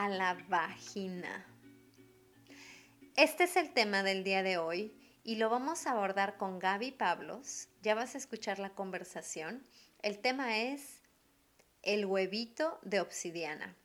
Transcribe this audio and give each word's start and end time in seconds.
a 0.00 0.08
la 0.08 0.32
vagina. 0.48 1.46
Este 3.16 3.44
es 3.44 3.56
el 3.56 3.74
tema 3.74 4.02
del 4.02 4.24
día 4.24 4.42
de 4.42 4.56
hoy 4.56 4.94
y 5.24 5.36
lo 5.36 5.50
vamos 5.50 5.86
a 5.86 5.90
abordar 5.90 6.38
con 6.38 6.58
Gaby 6.58 6.92
Pablos. 6.92 7.68
Ya 7.82 7.94
vas 7.94 8.14
a 8.14 8.18
escuchar 8.18 8.58
la 8.58 8.70
conversación. 8.70 9.62
El 10.00 10.18
tema 10.20 10.56
es 10.56 11.02
el 11.82 12.06
huevito 12.06 12.78
de 12.80 13.00
obsidiana. 13.00 13.76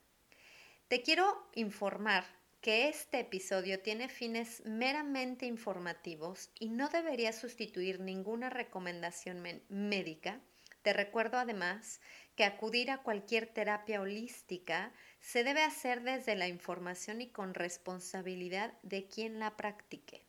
Te 0.87 1.01
quiero 1.01 1.49
informar 1.53 2.23
que 2.61 2.87
este 2.87 3.19
episodio 3.19 3.81
tiene 3.81 4.07
fines 4.07 4.63
meramente 4.65 5.45
informativos 5.45 6.49
y 6.57 6.69
no 6.69 6.87
debería 6.87 7.33
sustituir 7.33 7.99
ninguna 7.99 8.49
recomendación 8.49 9.43
médica. 9.67 10.39
Te 10.81 10.93
recuerdo 10.93 11.39
además 11.39 11.99
que 12.35 12.43
acudir 12.43 12.91
a 12.91 13.03
cualquier 13.03 13.47
terapia 13.47 14.01
holística 14.01 14.91
se 15.19 15.43
debe 15.43 15.63
hacer 15.63 16.03
desde 16.03 16.35
la 16.35 16.47
información 16.47 17.21
y 17.21 17.29
con 17.29 17.53
responsabilidad 17.53 18.73
de 18.83 19.07
quien 19.07 19.39
la 19.39 19.57
practique. 19.57 20.25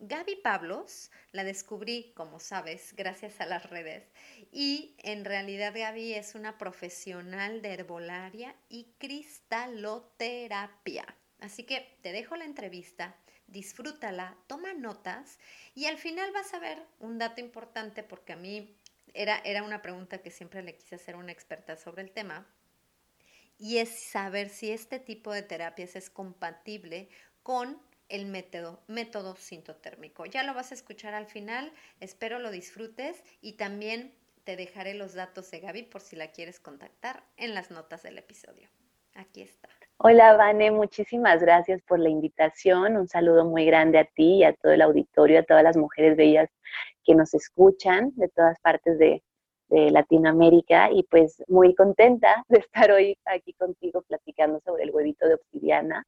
Gaby 0.00 0.36
Pablos 0.36 1.10
la 1.32 1.42
descubrí, 1.42 2.12
como 2.14 2.38
sabes, 2.38 2.92
gracias 2.96 3.40
a 3.40 3.46
las 3.46 3.68
redes 3.68 4.04
y 4.52 4.94
en 4.98 5.24
realidad 5.24 5.74
Gaby 5.74 6.14
es 6.14 6.36
una 6.36 6.56
profesional 6.56 7.62
de 7.62 7.72
herbolaria 7.72 8.54
y 8.68 8.92
cristaloterapia. 8.98 11.04
Así 11.40 11.64
que 11.64 11.98
te 12.02 12.12
dejo 12.12 12.36
la 12.36 12.44
entrevista, 12.44 13.16
disfrútala, 13.48 14.36
toma 14.46 14.72
notas 14.72 15.40
y 15.74 15.86
al 15.86 15.98
final 15.98 16.30
vas 16.32 16.54
a 16.54 16.60
ver 16.60 16.80
un 17.00 17.18
dato 17.18 17.40
importante 17.40 18.04
porque 18.04 18.34
a 18.34 18.36
mí 18.36 18.77
era, 19.18 19.40
era 19.44 19.64
una 19.64 19.82
pregunta 19.82 20.18
que 20.18 20.30
siempre 20.30 20.62
le 20.62 20.76
quise 20.76 20.94
hacer 20.94 21.16
a 21.16 21.18
una 21.18 21.32
experta 21.32 21.76
sobre 21.76 22.02
el 22.02 22.12
tema 22.12 22.46
y 23.58 23.78
es 23.78 23.88
saber 23.88 24.48
si 24.48 24.70
este 24.70 25.00
tipo 25.00 25.32
de 25.32 25.42
terapias 25.42 25.96
es 25.96 26.08
compatible 26.08 27.08
con 27.42 27.82
el 28.08 28.26
método, 28.26 28.80
método 28.86 29.34
sintotérmico. 29.34 30.24
Ya 30.24 30.44
lo 30.44 30.54
vas 30.54 30.70
a 30.70 30.74
escuchar 30.74 31.14
al 31.14 31.26
final, 31.26 31.72
espero 31.98 32.38
lo 32.38 32.52
disfrutes 32.52 33.24
y 33.40 33.54
también 33.54 34.14
te 34.44 34.54
dejaré 34.54 34.94
los 34.94 35.14
datos 35.14 35.50
de 35.50 35.58
Gaby 35.58 35.82
por 35.82 36.00
si 36.00 36.14
la 36.14 36.28
quieres 36.28 36.60
contactar 36.60 37.24
en 37.36 37.54
las 37.54 37.72
notas 37.72 38.04
del 38.04 38.18
episodio. 38.18 38.68
Aquí 39.14 39.42
está. 39.42 39.68
Hola, 39.96 40.36
Vane, 40.36 40.70
muchísimas 40.70 41.40
gracias 41.40 41.82
por 41.82 41.98
la 41.98 42.08
invitación. 42.08 42.96
Un 42.96 43.08
saludo 43.08 43.44
muy 43.44 43.66
grande 43.66 43.98
a 43.98 44.04
ti 44.04 44.36
y 44.36 44.44
a 44.44 44.52
todo 44.52 44.70
el 44.70 44.80
auditorio, 44.80 45.40
a 45.40 45.42
todas 45.42 45.64
las 45.64 45.76
mujeres 45.76 46.16
bellas 46.16 46.48
que 47.08 47.14
nos 47.14 47.32
escuchan 47.32 48.12
de 48.16 48.28
todas 48.28 48.60
partes 48.60 48.98
de, 48.98 49.22
Latinoamérica 49.70 50.90
y 50.90 51.02
pues 51.02 51.42
muy 51.46 51.74
contenta 51.74 52.42
de 52.48 52.58
estar 52.60 52.90
hoy 52.90 53.18
aquí 53.26 53.52
contigo 53.52 54.00
platicando 54.00 54.60
sobre 54.64 54.84
el 54.84 54.90
huevito 54.90 55.28
de 55.28 55.34
obsidiana, 55.34 56.06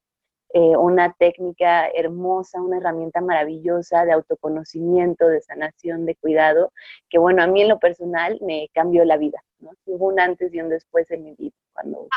eh, 0.53 0.77
una 0.77 1.13
técnica 1.13 1.89
hermosa, 1.89 2.61
una 2.61 2.79
herramienta 2.79 3.21
maravillosa 3.21 4.05
de 4.05 4.13
autoconocimiento, 4.13 5.29
de 5.29 5.41
sanación, 5.41 6.07
de 6.07 6.17
cuidado, 6.17 6.73
que 7.09 7.19
bueno, 7.19 7.43
a 7.43 7.47
mí 7.47 7.63
en 7.63 7.69
lo 7.69 7.79
personal 7.79 8.37
me 8.41 8.69
cambió 8.75 9.05
la 9.05 9.17
vida, 9.17 9.39
¿no? 9.61 9.71
Hubo 9.87 10.09
un 10.09 10.19
antes 10.19 10.53
y 10.53 10.61
un 10.61 10.69
después 10.69 11.09
en 11.13 11.23
mi 11.23 11.35
vida. 11.37 11.55
Cuando 11.73 12.09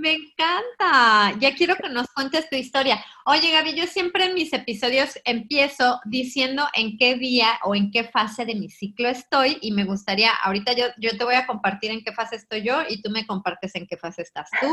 me 0.00 0.14
encanta, 0.14 1.38
ya 1.38 1.54
quiero 1.54 1.76
que 1.76 1.90
nos 1.90 2.08
cuentes 2.08 2.48
tu 2.48 2.56
historia. 2.56 3.04
Oye 3.26 3.52
Gaby, 3.52 3.74
yo 3.74 3.86
siempre 3.86 4.24
en 4.24 4.34
mis 4.34 4.52
episodios 4.54 5.18
empiezo 5.26 6.00
diciendo 6.06 6.64
en 6.74 6.96
qué 6.96 7.16
día 7.16 7.48
o 7.64 7.74
en 7.74 7.90
qué 7.90 8.04
fase 8.04 8.46
de 8.46 8.54
mi 8.54 8.70
ciclo 8.70 9.08
estoy 9.08 9.58
y 9.60 9.72
me 9.72 9.84
gustaría, 9.84 10.30
ahorita 10.42 10.72
yo, 10.72 10.86
yo 10.98 11.16
te 11.18 11.24
voy 11.24 11.34
a 11.34 11.46
compartir 11.46 11.90
en 11.90 12.02
qué 12.02 12.12
fase 12.12 12.36
estoy 12.36 12.62
yo 12.62 12.78
y 12.88 13.02
tú 13.02 13.10
me 13.10 13.26
compartes 13.26 13.74
en 13.74 13.86
qué 13.86 13.98
fase 13.98 14.22
estás 14.22 14.48
tú. 14.58 14.68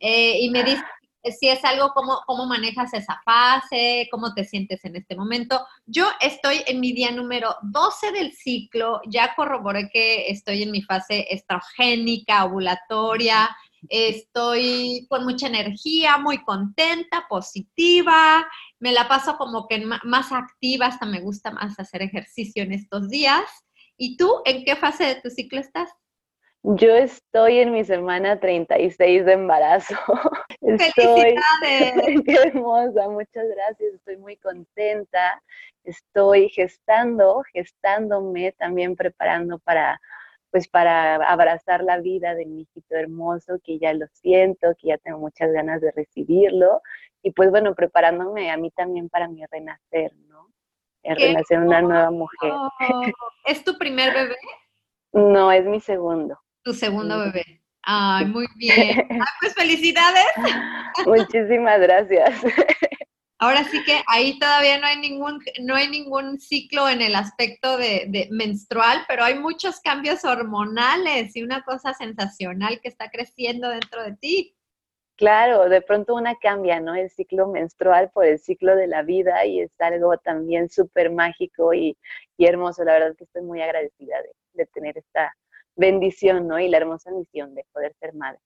Eh, 0.00 0.40
y 0.40 0.50
me 0.50 0.64
dices 0.64 0.82
si 1.38 1.48
es 1.48 1.64
algo, 1.64 1.92
cómo, 1.94 2.20
cómo 2.26 2.46
manejas 2.46 2.92
esa 2.94 3.20
fase, 3.24 4.08
cómo 4.10 4.34
te 4.34 4.44
sientes 4.44 4.84
en 4.84 4.96
este 4.96 5.16
momento. 5.16 5.64
Yo 5.86 6.06
estoy 6.20 6.62
en 6.66 6.80
mi 6.80 6.92
día 6.92 7.10
número 7.10 7.54
12 7.62 8.12
del 8.12 8.32
ciclo, 8.32 9.00
ya 9.08 9.34
corroboré 9.34 9.88
que 9.92 10.30
estoy 10.30 10.62
en 10.62 10.72
mi 10.72 10.82
fase 10.82 11.26
estrogénica, 11.30 12.44
ovulatoria, 12.44 13.54
estoy 13.88 15.06
con 15.08 15.24
mucha 15.24 15.46
energía, 15.46 16.18
muy 16.18 16.42
contenta, 16.42 17.26
positiva, 17.28 18.46
me 18.78 18.92
la 18.92 19.08
paso 19.08 19.36
como 19.36 19.66
que 19.68 19.84
más 19.84 20.32
activa, 20.32 20.86
hasta 20.86 21.06
me 21.06 21.20
gusta 21.20 21.50
más 21.50 21.78
hacer 21.78 22.02
ejercicio 22.02 22.62
en 22.62 22.72
estos 22.72 23.08
días. 23.08 23.44
¿Y 23.96 24.16
tú 24.16 24.42
en 24.44 24.64
qué 24.64 24.74
fase 24.76 25.04
de 25.04 25.20
tu 25.20 25.30
ciclo 25.30 25.60
estás? 25.60 25.88
Yo 26.64 26.94
estoy 26.94 27.58
en 27.58 27.72
mi 27.72 27.84
semana 27.84 28.38
36 28.38 29.24
de 29.24 29.32
embarazo. 29.32 29.96
Estoy, 30.60 31.34
qué 32.24 32.34
hermosa, 32.44 33.08
muchas 33.08 33.48
gracias, 33.48 33.94
estoy 33.94 34.16
muy 34.16 34.36
contenta. 34.36 35.42
Estoy 35.82 36.48
gestando, 36.50 37.42
gestándome, 37.52 38.52
también 38.52 38.94
preparando 38.94 39.58
para 39.58 40.00
pues 40.52 40.68
para 40.68 41.16
abrazar 41.16 41.82
la 41.82 41.98
vida 41.98 42.34
de 42.34 42.44
mi 42.44 42.60
hijito 42.60 42.94
hermoso, 42.94 43.58
que 43.64 43.78
ya 43.78 43.94
lo 43.94 44.06
siento, 44.12 44.74
que 44.78 44.88
ya 44.88 44.98
tengo 44.98 45.18
muchas 45.18 45.50
ganas 45.50 45.80
de 45.80 45.90
recibirlo, 45.92 46.82
y 47.22 47.30
pues 47.30 47.50
bueno, 47.50 47.74
preparándome 47.74 48.50
a 48.50 48.58
mí 48.58 48.70
también 48.70 49.08
para 49.08 49.28
mi 49.28 49.44
renacer, 49.46 50.14
¿no? 50.28 50.48
El 51.02 51.16
renacer 51.16 51.58
una 51.58 51.80
nueva 51.80 52.10
mujer. 52.10 52.52
¿Es 53.46 53.64
tu 53.64 53.78
primer 53.78 54.12
bebé? 54.12 54.36
No, 55.12 55.50
es 55.50 55.64
mi 55.64 55.80
segundo. 55.80 56.38
Tu 56.62 56.74
segundo 56.74 57.18
bebé. 57.18 57.62
Ay, 57.82 58.26
muy 58.26 58.46
bien. 58.56 59.08
pues 59.40 59.54
felicidades. 59.54 60.26
Muchísimas 61.06 61.80
gracias. 61.80 62.40
Ahora 63.38 63.64
sí 63.64 63.82
que 63.84 64.00
ahí 64.06 64.38
todavía 64.38 64.78
no 64.78 64.86
hay 64.86 65.00
ningún, 65.00 65.40
no 65.62 65.74
hay 65.74 65.88
ningún 65.88 66.38
ciclo 66.38 66.88
en 66.88 67.02
el 67.02 67.16
aspecto 67.16 67.76
de, 67.76 68.28
menstrual, 68.30 69.02
pero 69.08 69.24
hay 69.24 69.36
muchos 69.36 69.80
cambios 69.80 70.24
hormonales 70.24 71.34
y 71.34 71.42
una 71.42 71.64
cosa 71.64 71.92
sensacional 71.92 72.80
que 72.80 72.88
está 72.88 73.10
creciendo 73.10 73.68
dentro 73.68 74.04
de 74.04 74.14
ti. 74.14 74.56
Claro, 75.16 75.68
de 75.68 75.82
pronto 75.82 76.14
una 76.14 76.36
cambia, 76.36 76.78
¿no? 76.78 76.94
El 76.94 77.10
ciclo 77.10 77.48
menstrual 77.48 78.12
por 78.12 78.26
el 78.26 78.38
ciclo 78.38 78.76
de 78.76 78.86
la 78.86 79.02
vida 79.02 79.44
y 79.44 79.62
es 79.62 79.72
algo 79.80 80.16
también 80.18 80.68
súper 80.70 81.10
mágico 81.10 81.74
y, 81.74 81.98
hermoso. 82.38 82.84
La 82.84 82.92
verdad 82.92 83.16
que 83.16 83.24
estoy 83.24 83.42
muy 83.42 83.60
agradecida 83.60 84.18
de 84.52 84.66
tener 84.66 84.96
esta, 84.98 85.34
bendición, 85.76 86.46
¿no? 86.48 86.58
Y 86.58 86.68
la 86.68 86.78
hermosa 86.78 87.10
misión 87.10 87.54
de 87.54 87.64
poder 87.72 87.94
ser 88.00 88.14
madre. 88.14 88.38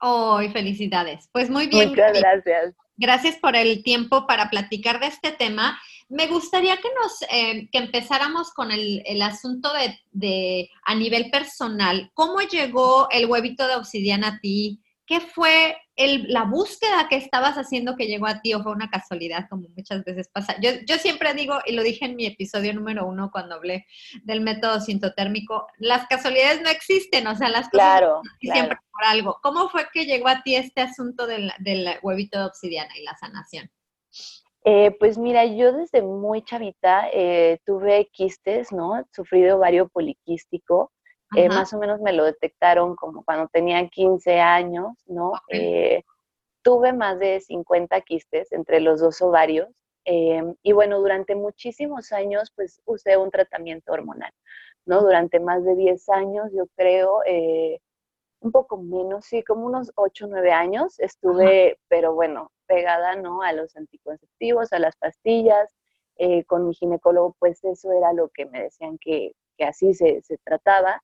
¡Oh, 0.00 0.40
felicidades! 0.52 1.28
Pues 1.32 1.48
muy 1.48 1.68
bien. 1.68 1.90
Muchas 1.90 2.18
gracias. 2.18 2.74
Gracias 2.96 3.36
por 3.36 3.56
el 3.56 3.82
tiempo 3.82 4.26
para 4.26 4.50
platicar 4.50 5.00
de 5.00 5.06
este 5.06 5.32
tema. 5.32 5.80
Me 6.08 6.26
gustaría 6.26 6.76
que 6.76 6.88
nos 7.00 7.22
eh, 7.30 7.68
que 7.70 7.78
empezáramos 7.78 8.52
con 8.52 8.70
el, 8.70 9.02
el 9.06 9.22
asunto 9.22 9.72
de, 9.72 9.98
de, 10.10 10.70
a 10.84 10.94
nivel 10.94 11.30
personal. 11.30 12.10
¿Cómo 12.14 12.40
llegó 12.40 13.08
el 13.10 13.26
huevito 13.26 13.66
de 13.66 13.76
obsidiana 13.76 14.28
a 14.28 14.40
ti? 14.40 14.80
¿Qué 15.06 15.20
fue 15.20 15.76
la 15.96 16.44
búsqueda 16.44 17.08
que 17.08 17.16
estabas 17.16 17.56
haciendo 17.56 17.96
que 17.96 18.06
llegó 18.06 18.26
a 18.26 18.40
ti 18.40 18.54
o 18.54 18.62
fue 18.62 18.72
una 18.72 18.88
casualidad, 18.88 19.46
como 19.50 19.68
muchas 19.76 20.04
veces 20.04 20.28
pasa? 20.32 20.56
Yo, 20.60 20.70
yo 20.86 20.96
siempre 20.96 21.34
digo, 21.34 21.58
y 21.66 21.72
lo 21.72 21.82
dije 21.82 22.06
en 22.06 22.16
mi 22.16 22.26
episodio 22.26 22.72
número 22.72 23.06
uno 23.06 23.30
cuando 23.30 23.56
hablé 23.56 23.86
del 24.24 24.40
método 24.40 24.80
sintotérmico, 24.80 25.66
las 25.76 26.06
casualidades 26.06 26.62
no 26.62 26.70
existen, 26.70 27.26
o 27.26 27.36
sea, 27.36 27.48
las 27.48 27.68
cosas 27.68 27.70
claro, 27.72 28.22
siempre 28.40 28.78
por 28.90 29.04
algo. 29.04 29.38
¿Cómo 29.42 29.68
fue 29.68 29.86
que 29.92 30.06
llegó 30.06 30.28
a 30.28 30.42
ti 30.42 30.56
este 30.56 30.80
asunto 30.80 31.26
del, 31.26 31.52
del 31.58 31.88
huevito 32.02 32.38
de 32.38 32.46
obsidiana 32.46 32.96
y 32.96 33.02
la 33.02 33.16
sanación? 33.18 33.70
Eh, 34.64 34.92
pues 34.98 35.18
mira, 35.18 35.44
yo 35.44 35.72
desde 35.72 36.02
muy 36.02 36.42
chavita 36.42 37.08
eh, 37.12 37.58
tuve 37.66 38.08
quistes, 38.12 38.70
¿no? 38.70 39.04
Sufrí 39.12 39.42
de 39.42 39.52
ovario 39.52 39.88
poliquístico. 39.88 40.92
Eh, 41.36 41.48
más 41.48 41.72
o 41.72 41.78
menos 41.78 42.00
me 42.00 42.12
lo 42.12 42.24
detectaron 42.24 42.94
como 42.96 43.24
cuando 43.24 43.48
tenía 43.48 43.88
15 43.88 44.40
años, 44.40 44.92
¿no? 45.06 45.32
tuve 46.62 46.92
más 46.92 47.18
de 47.18 47.40
50 47.40 48.00
quistes 48.02 48.52
entre 48.52 48.80
los 48.80 49.00
dos 49.00 49.20
ovarios. 49.20 49.68
y 50.04 50.72
bueno, 50.72 51.00
durante 51.00 51.34
muchísimos 51.34 52.12
años, 52.12 52.52
pues 52.54 52.80
usé 52.84 53.16
un 53.16 53.30
tratamiento 53.30 53.92
hormonal, 53.92 54.32
¿no? 54.86 55.02
Durante 55.02 55.40
más 55.40 55.64
de 55.64 55.74
10 55.74 56.08
años, 56.10 56.50
yo 56.52 56.66
creo, 56.76 57.20
un 58.40 58.52
poco 58.52 58.76
menos, 58.76 59.24
sí, 59.24 59.42
como 59.42 59.66
unos 59.66 59.90
8 59.96 60.26
o 60.26 60.28
9 60.28 60.52
años 60.52 61.00
estuve, 61.00 61.78
pero 61.88 62.14
bueno, 62.14 62.52
pegada, 62.66 63.16
¿no? 63.16 63.42
A 63.42 63.52
los 63.52 63.76
anticonceptivos, 63.76 64.72
a 64.72 64.78
las 64.78 64.96
pastillas. 64.96 65.74
Eh, 66.16 66.44
con 66.44 66.68
mi 66.68 66.74
ginecólogo, 66.74 67.34
pues 67.38 67.64
eso 67.64 67.90
era 67.92 68.12
lo 68.12 68.28
que 68.28 68.46
me 68.46 68.62
decían 68.62 68.98
que, 68.98 69.32
así 69.58 69.94
se, 69.94 70.22
trataba. 70.44 71.02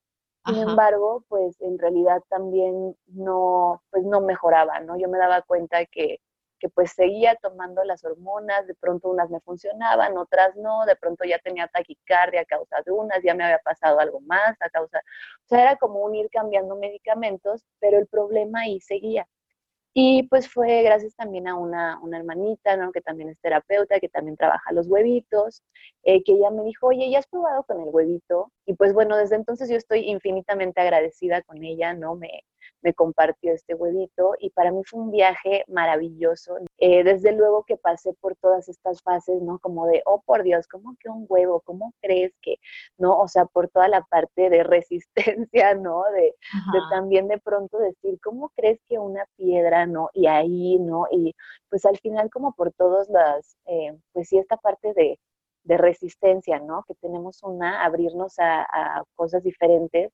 Sin 0.48 0.56
embargo, 0.56 1.24
pues 1.28 1.60
en 1.60 1.78
realidad 1.78 2.22
también 2.30 2.96
no, 3.08 3.82
pues 3.90 4.04
no 4.04 4.22
mejoraba, 4.22 4.80
¿no? 4.80 4.98
Yo 4.98 5.06
me 5.08 5.18
daba 5.18 5.42
cuenta 5.42 5.84
que, 5.84 6.20
que 6.58 6.70
pues 6.70 6.92
seguía 6.92 7.36
tomando 7.36 7.84
las 7.84 8.02
hormonas, 8.04 8.66
de 8.66 8.74
pronto 8.74 9.10
unas 9.10 9.28
me 9.30 9.40
funcionaban, 9.40 10.16
otras 10.16 10.56
no, 10.56 10.86
de 10.86 10.96
pronto 10.96 11.24
ya 11.24 11.38
tenía 11.38 11.68
taquicardia 11.68 12.40
a 12.42 12.44
causa 12.46 12.76
de 12.84 12.92
unas, 12.92 13.22
ya 13.22 13.34
me 13.34 13.44
había 13.44 13.58
pasado 13.58 14.00
algo 14.00 14.20
más 14.22 14.56
a 14.60 14.70
causa, 14.70 15.00
o 15.44 15.48
sea, 15.48 15.62
era 15.62 15.76
como 15.76 16.00
un 16.00 16.14
ir 16.14 16.30
cambiando 16.30 16.76
medicamentos, 16.76 17.64
pero 17.78 17.98
el 17.98 18.06
problema 18.06 18.60
ahí 18.62 18.80
seguía. 18.80 19.28
Y 20.00 20.22
pues 20.28 20.48
fue 20.48 20.82
gracias 20.84 21.16
también 21.16 21.48
a 21.48 21.56
una, 21.56 21.98
una 22.00 22.18
hermanita, 22.18 22.76
¿no? 22.76 22.92
Que 22.92 23.00
también 23.00 23.30
es 23.30 23.40
terapeuta, 23.40 23.98
que 23.98 24.08
también 24.08 24.36
trabaja 24.36 24.70
los 24.70 24.86
huevitos, 24.86 25.64
eh, 26.04 26.22
que 26.22 26.34
ella 26.34 26.52
me 26.52 26.62
dijo, 26.62 26.86
oye, 26.86 27.10
¿ya 27.10 27.18
has 27.18 27.26
probado 27.26 27.64
con 27.64 27.80
el 27.80 27.88
huevito? 27.90 28.52
Y 28.64 28.74
pues 28.74 28.92
bueno, 28.92 29.16
desde 29.16 29.34
entonces 29.34 29.68
yo 29.68 29.74
estoy 29.74 30.08
infinitamente 30.08 30.80
agradecida 30.80 31.42
con 31.42 31.64
ella, 31.64 31.94
¿no? 31.94 32.14
Me, 32.14 32.44
me 32.82 32.94
compartió 32.94 33.52
este 33.52 33.74
huevito 33.74 34.34
y 34.38 34.50
para 34.50 34.70
mí 34.70 34.82
fue 34.84 35.00
un 35.00 35.10
viaje 35.10 35.64
maravilloso. 35.68 36.56
Eh, 36.78 37.02
desde 37.04 37.32
luego 37.32 37.64
que 37.64 37.76
pasé 37.76 38.12
por 38.20 38.36
todas 38.36 38.68
estas 38.68 39.02
fases, 39.02 39.42
¿no? 39.42 39.58
Como 39.58 39.86
de, 39.86 40.02
oh 40.06 40.22
por 40.22 40.42
Dios, 40.42 40.68
¿cómo 40.68 40.96
que 41.00 41.08
un 41.08 41.26
huevo? 41.28 41.60
¿Cómo 41.60 41.92
crees 42.00 42.32
que, 42.42 42.56
no? 42.98 43.18
O 43.18 43.28
sea, 43.28 43.46
por 43.46 43.68
toda 43.68 43.88
la 43.88 44.02
parte 44.02 44.50
de 44.50 44.62
resistencia, 44.64 45.74
¿no? 45.74 46.04
De, 46.14 46.34
también 46.90 47.28
de 47.28 47.38
pronto 47.38 47.78
decir, 47.78 48.18
¿cómo 48.22 48.50
crees 48.56 48.80
que 48.88 48.98
una 48.98 49.26
piedra, 49.36 49.86
¿no? 49.86 50.10
Y 50.12 50.26
ahí, 50.26 50.78
¿no? 50.78 51.06
Y 51.10 51.34
pues 51.68 51.84
al 51.84 51.98
final 51.98 52.30
como 52.30 52.52
por 52.52 52.72
todas 52.72 53.08
las, 53.08 53.56
eh, 53.66 53.96
pues 54.12 54.28
sí, 54.28 54.38
esta 54.38 54.56
parte 54.56 54.92
de, 54.94 55.18
resistencia, 55.70 56.60
¿no? 56.60 56.82
Que 56.88 56.94
tenemos 56.94 57.42
una, 57.42 57.84
abrirnos 57.84 58.38
a, 58.38 58.62
a 58.62 59.04
cosas 59.14 59.42
diferentes 59.42 60.10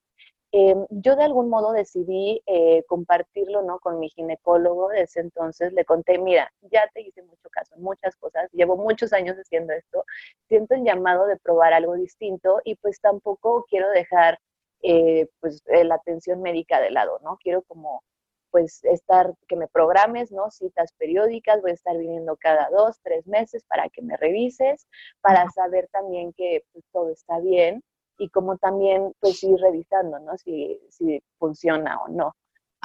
Em, 0.57 0.87
yo 0.91 1.17
de 1.17 1.25
algún 1.25 1.49
modo 1.51 1.73
decidí 1.73 2.41
eh, 2.47 2.85
compartirlo 2.87 3.63
¿no? 3.63 3.81
con 3.81 3.99
mi 3.99 4.09
ginecólogo. 4.11 4.89
Desde 4.91 5.21
entonces 5.21 5.73
le 5.73 5.85
conté, 5.85 6.17
mira, 6.17 6.53
ya 6.71 6.89
te 6.95 7.01
hice 7.01 7.23
mucho 7.25 7.49
caso 7.51 7.75
en 7.75 7.83
muchas 7.83 8.15
cosas, 8.15 8.49
llevo 8.53 8.77
muchos 8.77 9.13
años 9.13 9.37
haciendo 9.37 9.73
esto, 9.73 10.05
siento 10.49 10.77
el 10.77 10.85
llamado 10.85 11.27
de 11.27 11.39
probar 11.39 11.73
algo 11.73 11.95
distinto 11.95 12.61
y 12.65 12.77
pues 12.77 13.01
tampoco 13.01 13.67
quiero 13.69 13.91
dejar 13.91 14.39
eh, 14.83 15.29
pues 15.41 15.61
eh, 15.67 15.83
la 15.83 15.97
atención 15.97 16.41
médica 16.41 16.81
de 16.81 16.93
lado, 16.93 17.19
¿no? 17.25 17.37
Quiero 17.43 17.63
como 17.63 18.05
pues 18.53 18.85
estar, 18.85 19.35
que 19.49 19.57
me 19.57 19.67
programes, 19.67 20.31
¿no? 20.31 20.53
Citas 20.53 20.93
periódicas, 20.99 21.63
voy 21.63 21.73
a 21.73 21.75
estar 21.75 21.99
viniendo 21.99 22.37
cada 22.37 22.71
dos, 22.71 23.01
tres 23.03 23.27
meses 23.27 23.65
para 23.65 23.89
que 23.89 24.03
me 24.03 24.17
revises, 24.17 24.87
para 25.21 25.51
saber 25.51 25.89
también 25.91 26.33
que 26.33 26.65
pues, 26.73 26.85
todo 26.93 27.11
está 27.11 27.41
bien 27.41 27.83
y 28.19 28.29
como 28.29 28.57
también 28.59 29.13
pues 29.21 29.43
ir 29.43 29.59
revisando, 29.59 30.19
¿no? 30.21 30.37
Si, 30.39 30.81
si 30.91 31.23
funciona 31.39 32.01
o 32.03 32.09
no. 32.09 32.35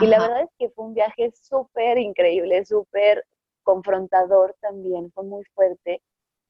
Y 0.02 0.08
la 0.08 0.20
verdad 0.20 0.44
es 0.44 0.50
que 0.58 0.70
fue 0.70 0.86
un 0.86 0.94
viaje 0.94 1.32
súper 1.42 1.98
increíble, 1.98 2.66
súper 2.66 3.26
confrontador 3.64 4.56
también, 4.62 5.12
fue 5.12 5.26
muy 5.26 5.44
fuerte, 5.54 6.02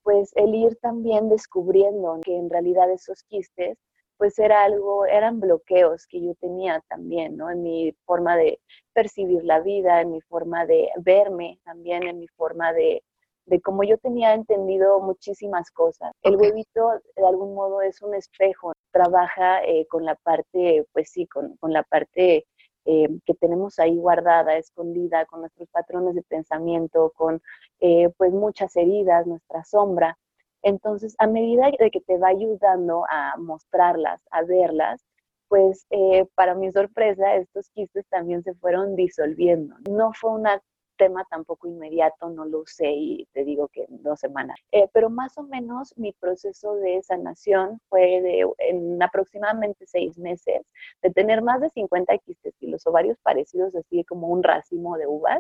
pues 0.04 0.32
el 0.36 0.54
ir 0.54 0.78
también 0.78 1.30
descubriendo 1.30 2.20
que 2.24 2.36
en 2.36 2.50
realidad 2.50 2.92
esos 2.92 3.24
quistes 3.24 3.78
pues 4.18 4.38
era 4.38 4.64
algo, 4.66 5.06
eran 5.06 5.40
bloqueos 5.40 6.06
que 6.06 6.22
yo 6.22 6.36
tenía 6.36 6.84
también, 6.90 7.38
¿no? 7.38 7.50
En 7.50 7.64
mi 7.64 7.96
forma 8.06 8.36
de 8.36 8.60
percibir 8.92 9.46
la 9.46 9.62
vida, 9.62 10.02
en 10.02 10.12
mi 10.12 10.20
forma 10.22 10.66
de 10.66 10.90
verme 10.98 11.58
también, 11.64 12.04
en 12.04 12.20
mi 12.20 12.28
forma 12.28 12.74
de, 12.74 13.02
de 13.50 13.60
cómo 13.62 13.84
yo 13.84 13.98
tenía 13.98 14.34
entendido 14.34 15.00
muchísimas 15.02 15.72
cosas. 15.72 16.12
El 16.22 16.36
huevito 16.36 16.92
de 17.16 17.28
algún 17.28 17.56
modo 17.56 17.82
es 17.82 18.02
un 18.02 18.14
espejo, 18.14 18.74
trabaja 18.92 19.64
eh, 19.64 19.88
con 19.90 20.06
la 20.06 20.16
parte, 20.16 20.86
pues 20.94 21.10
sí, 21.10 21.26
con, 21.28 21.58
la 21.64 21.84
parte 21.84 22.46
eh, 22.86 23.10
que 23.26 23.34
tenemos 23.34 23.80
ahí 23.80 23.98
guardada, 23.98 24.56
escondida, 24.58 25.26
con 25.26 25.42
nuestros 25.42 25.68
patrones 25.70 26.16
de 26.16 26.22
pensamiento, 26.22 27.12
con 27.16 27.42
eh, 27.80 28.10
pues 28.18 28.32
muchas 28.32 28.76
heridas, 28.76 29.26
nuestra 29.26 29.64
sombra. 29.64 30.18
Entonces, 30.62 31.16
a 31.18 31.26
medida 31.26 31.72
de 31.80 31.90
que 31.90 32.02
te 32.02 32.18
va 32.18 32.28
ayudando 32.28 33.06
a 33.10 33.36
mostrarlas, 33.38 34.22
a 34.30 34.44
verlas, 34.44 35.04
pues 35.48 35.88
para 36.36 36.54
mi 36.54 36.72
sorpresa, 36.72 37.34
estos 37.36 37.70
quistes 37.72 38.06
también 38.10 38.44
se 38.44 38.54
fueron 38.54 38.96
disolviendo. 38.96 39.76
No 39.90 40.12
fue 40.14 40.32
una 40.32 40.62
tema 41.00 41.26
tampoco 41.30 41.68
inmediato, 41.68 42.30
no 42.30 42.46
lo 42.46 42.64
sé 42.66 42.92
y 42.92 43.26
te 43.34 43.44
digo 43.46 43.70
que 43.70 43.86
en 43.86 44.04
dos 44.04 44.20
semanas. 44.20 44.60
Eh, 44.72 44.88
pero 44.94 45.10
más 45.10 45.38
o 45.38 45.44
menos 45.44 45.98
mi 45.98 46.12
proceso 46.12 46.76
de 46.76 47.02
sanación 47.02 47.80
fue 47.90 48.22
de 48.22 48.46
en 48.60 49.02
aproximadamente 49.02 49.86
seis 49.88 50.18
meses, 50.20 50.62
de 51.02 51.10
tener 51.12 51.42
más 51.42 51.62
de 51.62 51.70
50 51.70 52.18
quistes 52.20 52.54
y 52.60 52.68
los 52.68 52.86
ovarios 52.86 53.18
parecidos 53.24 53.74
así 53.76 54.04
como 54.04 54.28
un 54.28 54.44
racimo 54.44 54.98
de 54.98 55.08
uvas. 55.08 55.40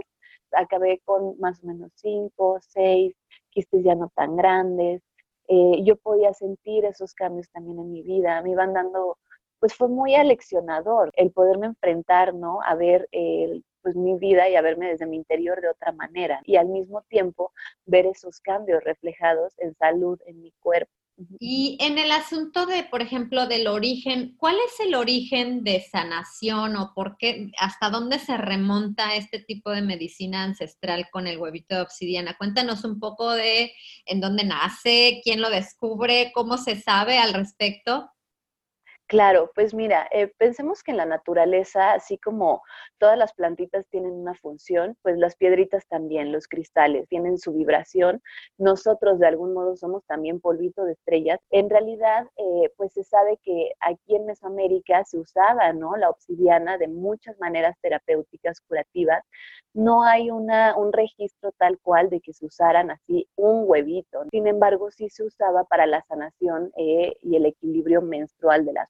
Acabé 0.54 1.02
con 1.06 1.38
más 1.40 1.62
o 1.64 1.68
menos 1.68 1.92
cinco, 1.96 2.60
seis 2.62 3.14
quistes 3.52 3.84
ya 3.84 3.96
no 3.96 4.12
tan 4.16 4.38
grandes. 4.38 5.04
Eh, 5.50 5.84
yo 5.84 5.98
podía 5.98 6.34
sentir 6.34 6.86
esos 6.86 7.14
cambios 7.14 7.50
también 7.52 7.80
en 7.80 7.92
mi 7.92 8.02
vida, 8.04 8.42
me 8.42 8.52
iban 8.52 8.74
dando 8.74 9.18
pues 9.60 9.74
fue 9.76 9.88
muy 9.88 10.16
aleccionador 10.16 11.12
el 11.16 11.32
poderme 11.32 11.68
enfrentar, 11.68 12.34
¿no? 12.34 12.62
A 12.64 12.76
ver 12.76 13.08
el 13.12 13.64
pues 13.82 13.96
mi 13.96 14.18
vida 14.18 14.50
y 14.50 14.56
a 14.56 14.62
verme 14.62 14.90
desde 14.90 15.06
mi 15.06 15.16
interior 15.16 15.62
de 15.62 15.70
otra 15.70 15.92
manera 15.92 16.42
y 16.44 16.58
al 16.58 16.68
mismo 16.68 17.02
tiempo 17.04 17.54
ver 17.86 18.06
esos 18.06 18.40
cambios 18.42 18.84
reflejados 18.84 19.54
en 19.58 19.74
salud 19.76 20.20
en 20.26 20.42
mi 20.42 20.52
cuerpo. 20.60 20.92
Y 21.38 21.78
en 21.82 21.98
el 21.98 22.12
asunto 22.12 22.66
de, 22.66 22.84
por 22.84 23.02
ejemplo, 23.02 23.46
del 23.46 23.68
origen, 23.68 24.36
¿cuál 24.38 24.56
es 24.56 24.80
el 24.80 24.96
origen 24.96 25.66
de 25.66 25.82
sanación 25.82 26.78
o 26.78 26.94
por 26.96 27.18
qué, 27.18 27.52
hasta 27.58 27.90
dónde 27.90 28.20
se 28.20 28.38
remonta 28.38 29.16
este 29.16 29.40
tipo 29.40 29.70
de 29.72 29.82
medicina 29.82 30.44
ancestral 30.44 31.10
con 31.12 31.28
el 31.28 31.38
huevito 31.38 31.76
de 31.76 31.82
obsidiana? 31.82 32.38
Cuéntanos 32.38 32.86
un 32.86 33.02
poco 33.02 33.32
de 33.34 33.74
en 34.06 34.22
dónde 34.22 34.46
nace, 34.46 35.20
quién 35.22 35.42
lo 35.42 35.50
descubre, 35.50 36.32
cómo 36.34 36.58
se 36.58 36.80
sabe 36.80 37.18
al 37.18 37.34
respecto. 37.34 38.10
Claro, 39.10 39.50
pues 39.56 39.74
mira, 39.74 40.08
eh, 40.12 40.28
pensemos 40.38 40.84
que 40.84 40.92
en 40.92 40.98
la 40.98 41.06
naturaleza, 41.08 41.94
así 41.94 42.20
como 42.20 42.62
todas 43.00 43.18
las 43.18 43.34
plantitas 43.34 43.88
tienen 43.90 44.12
una 44.12 44.36
función, 44.36 44.96
pues 45.02 45.18
las 45.18 45.36
piedritas 45.36 45.88
también, 45.88 46.32
los 46.32 46.48
cristales 46.48 47.08
tienen 47.08 47.40
su 47.40 47.52
vibración. 47.52 48.22
Nosotros 48.60 49.18
de 49.18 49.26
algún 49.26 49.54
modo 49.56 49.76
somos 49.78 50.06
también 50.06 50.40
polvito 50.40 50.84
de 50.84 50.92
estrellas. 50.94 51.40
En 51.50 51.72
realidad, 51.72 52.28
eh, 52.38 52.72
pues 52.78 52.94
se 52.94 53.04
sabe 53.04 53.40
que 53.42 53.72
aquí 53.80 54.16
en 54.16 54.28
Mesoamérica 54.28 55.04
se 55.06 55.18
usaba, 55.18 55.74
¿no? 55.74 55.98
La 55.98 56.12
obsidiana 56.12 56.78
de 56.78 56.88
muchas 56.88 57.36
maneras 57.40 57.76
terapéuticas, 57.82 58.62
curativas. 58.62 59.24
No 59.74 60.04
hay 60.04 60.30
una, 60.30 60.78
un 60.78 60.94
registro 60.94 61.52
tal 61.58 61.80
cual 61.80 62.12
de 62.12 62.22
que 62.22 62.34
se 62.34 62.46
usaran 62.46 62.92
así 62.92 63.28
un 63.36 63.64
huevito. 63.68 64.24
Sin 64.32 64.46
embargo, 64.46 64.92
sí 64.92 65.10
se 65.10 65.24
usaba 65.24 65.64
para 65.64 65.88
la 65.88 66.04
sanación 66.04 66.72
eh, 66.78 67.16
y 67.24 67.36
el 67.38 67.48
equilibrio 67.48 68.04
menstrual 68.04 68.66
de 68.66 68.74
las. 68.74 68.90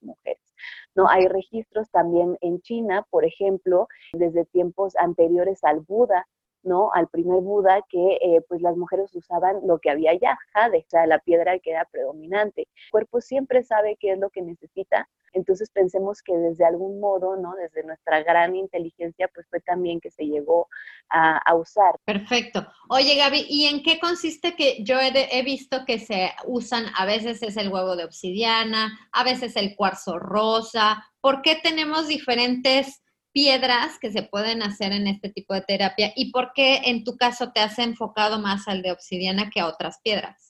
¿No? 0.96 1.10
Hay 1.10 1.28
registros 1.28 1.90
también 1.92 2.38
en 2.42 2.62
China, 2.62 3.06
por 3.10 3.26
ejemplo, 3.26 3.88
desde 4.14 4.46
tiempos 4.46 4.96
anteriores 4.96 5.64
al 5.64 5.80
Buda, 5.82 6.28
¿no? 6.64 6.92
Al 6.94 7.08
primer 7.08 7.42
Buda 7.42 7.82
que 7.90 8.16
eh, 8.22 8.42
pues 8.48 8.62
las 8.62 8.76
mujeres 8.76 9.16
usaban 9.16 9.66
lo 9.66 9.80
que 9.80 9.90
había 9.90 10.14
ya, 10.14 10.38
jade, 10.54 10.80
o 10.80 10.90
sea, 10.90 11.08
la 11.08 11.20
piedra 11.20 11.60
que 11.60 11.72
era 11.72 11.86
predominante. 11.86 12.62
El 12.62 12.92
cuerpo 12.92 13.22
siempre 13.22 13.64
sabe 13.64 13.98
qué 14.00 14.14
es 14.14 14.20
lo 14.20 14.30
que 14.30 14.42
necesita 14.42 15.08
entonces 15.34 15.70
pensemos 15.70 16.22
que 16.22 16.36
desde 16.36 16.66
algún 16.66 17.00
modo, 17.00 17.36
¿no? 17.36 17.54
Desde 17.56 17.84
nuestra 17.84 18.24
gran 18.24 18.56
inteligencia, 18.56 19.30
pues 19.34 19.48
fue 19.50 19.60
también 19.62 20.00
que 20.00 20.12
se 20.12 20.26
llegó 20.26 20.68
a, 21.10 21.40
usar. 21.56 21.96
Perfecto. 22.06 22.66
Oye, 22.90 23.16
Gaby, 23.16 23.46
¿y 23.50 23.66
en 23.66 23.84
qué 23.84 24.00
consiste 24.00 24.56
que 24.56 24.84
yo 24.84 24.98
he, 25.00 25.44
visto 25.44 25.84
que 25.86 26.00
se 26.00 26.32
usan, 26.46 26.86
a 26.96 27.06
veces 27.06 27.42
es 27.44 27.58
el 27.58 27.70
huevo 27.70 27.96
de 27.96 28.06
obsidiana, 28.06 29.10
a 29.12 29.24
veces 29.24 29.56
el 29.56 29.76
cuarzo 29.76 30.20
rosa? 30.20 31.06
¿Por 31.22 31.42
qué 31.42 31.58
tenemos 31.62 32.08
diferentes 32.08 33.02
piedras 33.32 34.00
que 34.00 34.12
se 34.12 34.24
pueden 34.24 34.62
hacer 34.64 34.92
en 34.92 35.08
este 35.08 35.30
tipo 35.30 35.54
de 35.54 35.62
terapia 35.62 36.12
y 36.16 36.32
por 36.32 36.54
qué 36.54 36.82
en 36.86 37.04
tu 37.04 37.18
caso 37.18 37.52
te 37.52 37.60
has 37.60 37.80
enfocado 37.80 38.40
más 38.40 38.68
al 38.68 38.82
de 38.82 38.92
obsidiana 38.92 39.50
que 39.50 39.60
a 39.60 39.68
otras 39.68 40.00
piedras? 40.04 40.50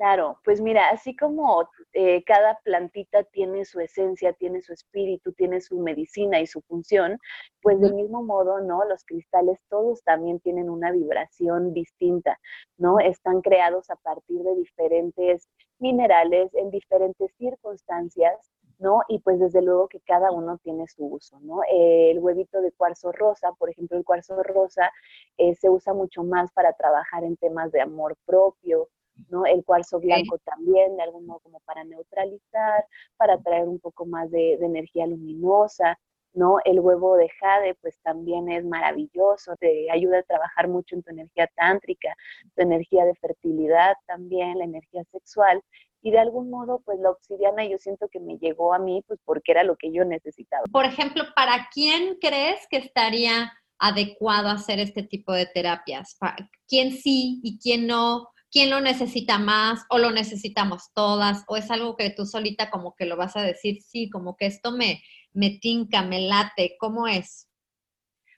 Claro, 0.00 0.40
pues 0.44 0.62
mira, 0.62 0.88
así 0.88 1.14
como 1.14 1.68
eh, 1.92 2.24
cada 2.24 2.58
plantita 2.64 3.22
tiene 3.24 3.66
su 3.66 3.80
esencia, 3.80 4.32
tiene 4.32 4.62
su 4.62 4.72
espíritu, 4.72 5.34
tiene 5.34 5.60
su 5.60 5.78
medicina 5.78 6.40
y 6.40 6.46
su 6.46 6.62
función, 6.62 7.18
pues 7.60 7.78
del 7.82 7.92
mismo 7.92 8.22
modo, 8.22 8.60
¿no? 8.62 8.82
Los 8.86 9.04
cristales 9.04 9.58
todos 9.68 10.02
también 10.02 10.40
tienen 10.40 10.70
una 10.70 10.90
vibración 10.90 11.74
distinta, 11.74 12.38
¿no? 12.78 12.98
Están 12.98 13.42
creados 13.42 13.90
a 13.90 13.96
partir 13.96 14.38
de 14.38 14.54
diferentes 14.54 15.46
minerales 15.78 16.54
en 16.54 16.70
diferentes 16.70 17.34
circunstancias, 17.36 18.50
¿no? 18.80 19.02
Y 19.08 19.20
pues 19.20 19.38
desde 19.38 19.62
luego 19.62 19.88
que 19.88 20.00
cada 20.00 20.32
uno 20.32 20.58
tiene 20.58 20.86
su 20.88 21.04
uso, 21.06 21.38
¿no? 21.40 21.60
el 21.70 22.18
huevito 22.18 22.60
de 22.60 22.72
cuarzo 22.72 23.12
rosa, 23.12 23.52
por 23.58 23.70
ejemplo, 23.70 23.96
el 23.96 24.04
cuarzo 24.04 24.42
rosa 24.42 24.90
eh, 25.36 25.54
se 25.54 25.68
usa 25.68 25.92
mucho 25.94 26.24
más 26.24 26.50
para 26.52 26.72
trabajar 26.72 27.24
en 27.24 27.36
temas 27.36 27.70
de 27.72 27.80
amor 27.82 28.16
propio, 28.26 28.88
¿no? 29.28 29.44
El 29.44 29.64
cuarzo 29.64 30.00
blanco 30.00 30.38
también, 30.38 30.96
de 30.96 31.02
algún 31.02 31.26
modo 31.26 31.40
como 31.40 31.60
para 31.60 31.84
neutralizar, 31.84 32.86
para 33.16 33.38
traer 33.38 33.68
un 33.68 33.78
poco 33.78 34.06
más 34.06 34.30
de, 34.30 34.54
energía 34.54 35.06
luminosa, 35.06 35.98
¿no? 36.32 36.56
El 36.64 36.80
huevo 36.80 37.16
de 37.16 37.28
jade, 37.28 37.74
pues 37.82 37.98
también 38.02 38.50
es 38.50 38.64
maravilloso, 38.64 39.56
te 39.56 39.90
ayuda 39.90 40.20
a 40.20 40.22
trabajar 40.22 40.68
mucho 40.68 40.94
en 40.96 41.02
tu 41.02 41.10
energía 41.10 41.48
tántrica, 41.54 42.14
tu 42.54 42.62
energía 42.62 43.04
de 43.04 43.14
fertilidad 43.16 43.94
también, 44.06 44.58
la 44.58 44.64
energía 44.64 45.04
sexual. 45.12 45.62
Y 46.02 46.10
de 46.10 46.18
algún 46.18 46.50
modo, 46.50 46.80
pues 46.84 46.98
la 46.98 47.10
obsidiana 47.10 47.64
yo 47.66 47.78
siento 47.78 48.08
que 48.08 48.20
me 48.20 48.38
llegó 48.38 48.72
a 48.72 48.78
mí, 48.78 49.02
pues 49.06 49.20
porque 49.24 49.52
era 49.52 49.64
lo 49.64 49.76
que 49.76 49.92
yo 49.92 50.04
necesitaba. 50.04 50.64
Por 50.72 50.86
ejemplo, 50.86 51.24
¿para 51.36 51.68
quién 51.72 52.16
crees 52.20 52.66
que 52.70 52.78
estaría 52.78 53.52
adecuado 53.78 54.48
hacer 54.48 54.78
este 54.78 55.02
tipo 55.02 55.32
de 55.32 55.46
terapias? 55.46 56.16
¿Quién 56.66 56.92
sí 56.92 57.40
y 57.42 57.58
quién 57.58 57.86
no? 57.86 58.28
quién 58.50 58.70
lo 58.70 58.80
necesita 58.80 59.38
más 59.38 59.84
o 59.88 59.98
lo 59.98 60.10
necesitamos 60.10 60.92
todas 60.92 61.44
o 61.46 61.56
es 61.56 61.70
algo 61.70 61.96
que 61.96 62.10
tú 62.10 62.26
solita 62.26 62.70
como 62.70 62.94
que 62.96 63.06
lo 63.06 63.16
vas 63.16 63.36
a 63.36 63.42
decir, 63.42 63.80
sí, 63.82 64.10
como 64.10 64.36
que 64.36 64.46
esto 64.46 64.72
me, 64.72 65.02
me 65.32 65.58
tinca, 65.60 66.02
me 66.02 66.20
late, 66.20 66.76
¿cómo 66.78 67.06
es? 67.06 67.48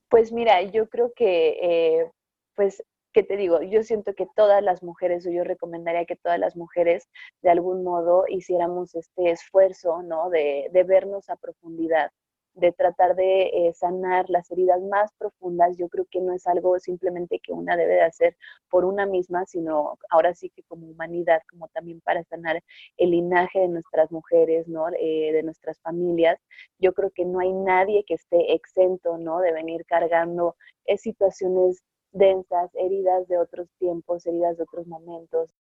Pues 0.08 0.30
mira, 0.30 0.62
yo 0.62 0.88
creo 0.88 1.12
que, 1.14 1.58
eh, 1.62 2.10
pues, 2.54 2.84
¿qué 3.12 3.22
te 3.22 3.36
digo? 3.36 3.62
Yo 3.62 3.82
siento 3.82 4.14
que 4.14 4.26
todas 4.34 4.62
las 4.62 4.82
mujeres, 4.82 5.26
o 5.26 5.30
yo 5.30 5.44
recomendaría 5.44 6.04
que 6.06 6.16
todas 6.16 6.38
las 6.38 6.56
mujeres 6.56 7.08
de 7.42 7.50
algún 7.50 7.84
modo 7.84 8.24
hiciéramos 8.28 8.94
este 8.94 9.30
esfuerzo, 9.30 10.02
¿no? 10.02 10.30
De, 10.30 10.68
de 10.72 10.84
vernos 10.84 11.28
a 11.30 11.36
profundidad, 11.36 12.10
de 12.54 12.72
tratar 12.72 13.14
de 13.16 13.44
eh, 13.44 13.72
sanar 13.74 14.28
las 14.28 14.50
heridas 14.50 14.80
más 14.82 15.12
profundas, 15.18 15.76
yo 15.78 15.88
creo 15.88 16.06
que 16.10 16.20
no 16.20 16.34
es 16.34 16.46
algo 16.46 16.78
simplemente 16.78 17.40
que 17.40 17.52
una 17.52 17.76
debe 17.76 17.94
de 17.94 18.02
hacer 18.02 18.36
por 18.68 18.84
una 18.84 19.06
misma, 19.06 19.46
sino 19.46 19.98
ahora 20.10 20.34
sí 20.34 20.50
que 20.50 20.62
como 20.64 20.86
humanidad, 20.86 21.40
como 21.50 21.68
también 21.68 22.00
para 22.00 22.24
sanar 22.24 22.62
el 22.98 23.10
linaje 23.10 23.60
de 23.60 23.68
nuestras 23.68 24.10
mujeres, 24.12 24.68
¿no? 24.68 24.88
Eh, 24.98 25.32
de 25.32 25.42
nuestras 25.42 25.80
familias. 25.80 26.38
Yo 26.78 26.92
creo 26.92 27.10
que 27.10 27.24
no 27.24 27.40
hay 27.40 27.52
nadie 27.52 28.04
que 28.04 28.14
esté 28.14 28.52
exento, 28.54 29.18
¿no? 29.18 29.40
De 29.40 29.52
venir 29.52 29.84
cargando 29.86 30.56
eh, 30.86 30.98
situaciones 30.98 31.82
densas, 32.12 32.70
heridas 32.74 33.26
de 33.28 33.38
otros 33.38 33.68
tiempos, 33.78 34.26
heridas 34.26 34.56
de 34.56 34.64
otros 34.64 34.86
momentos, 34.86 35.54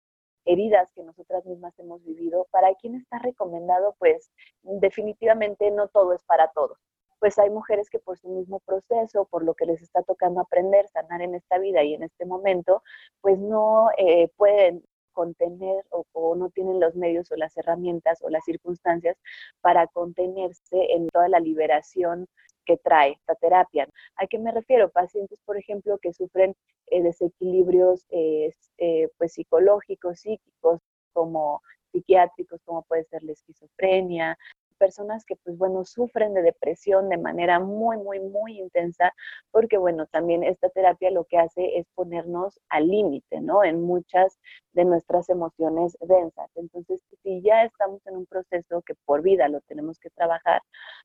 heridas 0.44 0.90
que 0.94 1.02
nosotras 1.02 1.44
mismas 1.46 1.78
hemos 1.78 2.04
vivido. 2.04 2.46
Para 2.50 2.74
quien 2.74 2.96
está 2.96 3.18
recomendado, 3.18 3.94
pues 3.98 4.30
definitivamente 4.62 5.70
no 5.70 5.88
todo 5.88 6.12
es 6.12 6.22
para 6.24 6.48
todos. 6.52 6.78
Pues 7.18 7.38
hay 7.38 7.50
mujeres 7.50 7.88
que 7.88 8.00
por 8.00 8.18
su 8.18 8.28
mismo 8.28 8.60
proceso, 8.60 9.26
por 9.26 9.44
lo 9.44 9.54
que 9.54 9.66
les 9.66 9.80
está 9.80 10.02
tocando 10.02 10.40
aprender, 10.40 10.88
sanar 10.88 11.22
en 11.22 11.34
esta 11.36 11.58
vida 11.58 11.82
y 11.84 11.94
en 11.94 12.02
este 12.02 12.26
momento, 12.26 12.82
pues 13.20 13.38
no 13.38 13.90
eh, 13.96 14.28
pueden 14.36 14.84
contener 15.12 15.84
o, 15.90 16.04
o, 16.12 16.34
no 16.34 16.50
tienen 16.50 16.80
los 16.80 16.96
medios 16.96 17.30
o 17.30 17.36
las 17.36 17.56
herramientas 17.56 18.20
o 18.22 18.30
las 18.30 18.44
circunstancias 18.44 19.16
para 19.60 19.86
contenerse 19.86 20.94
en 20.94 21.08
toda 21.08 21.28
la 21.28 21.38
liberación 21.38 22.26
que 22.64 22.76
trae 22.76 23.12
esta 23.12 23.34
terapia. 23.36 23.88
¿A 24.16 24.26
qué 24.26 24.38
me 24.38 24.52
refiero? 24.52 24.90
Pacientes, 24.90 25.40
por 25.44 25.56
ejemplo, 25.56 25.98
que 25.98 26.12
sufren 26.12 26.54
eh, 26.86 27.02
desequilibrios 27.02 28.06
eh, 28.10 28.50
eh, 28.78 29.08
pues 29.18 29.34
psicológicos, 29.34 30.20
psíquicos, 30.20 30.80
como 31.12 31.62
psiquiátricos, 31.92 32.60
como 32.64 32.82
puede 32.82 33.04
ser 33.04 33.22
la 33.22 33.32
esquizofrenia, 33.32 34.38
personas 34.82 35.24
que 35.24 35.36
pues 35.36 35.56
bueno 35.56 35.84
sufren 35.84 36.34
de 36.34 36.42
depresión 36.42 37.08
de 37.08 37.16
manera 37.16 37.60
muy 37.60 37.98
muy 37.98 38.18
muy 38.18 38.58
intensa 38.58 39.14
porque 39.52 39.78
bueno 39.78 40.06
también 40.06 40.42
esta 40.42 40.68
terapia 40.70 41.12
lo 41.12 41.22
que 41.24 41.38
hace 41.38 41.78
es 41.78 41.86
ponernos 41.94 42.58
al 42.68 42.88
límite 42.88 43.40
no 43.40 43.62
en 43.62 43.80
muchas 43.80 44.40
de 44.72 44.84
nuestras 44.84 45.28
emociones 45.28 45.96
densas. 46.00 46.50
Entonces 46.56 47.00
si 47.22 47.42
ya 47.42 47.62
estamos 47.62 48.04
en 48.08 48.16
un 48.16 48.26
proceso 48.26 48.82
que 48.82 48.94
por 49.04 49.22
vida 49.22 49.46
lo 49.46 49.60
tenemos 49.60 50.00
que 50.00 50.10
trabajar 50.10 50.60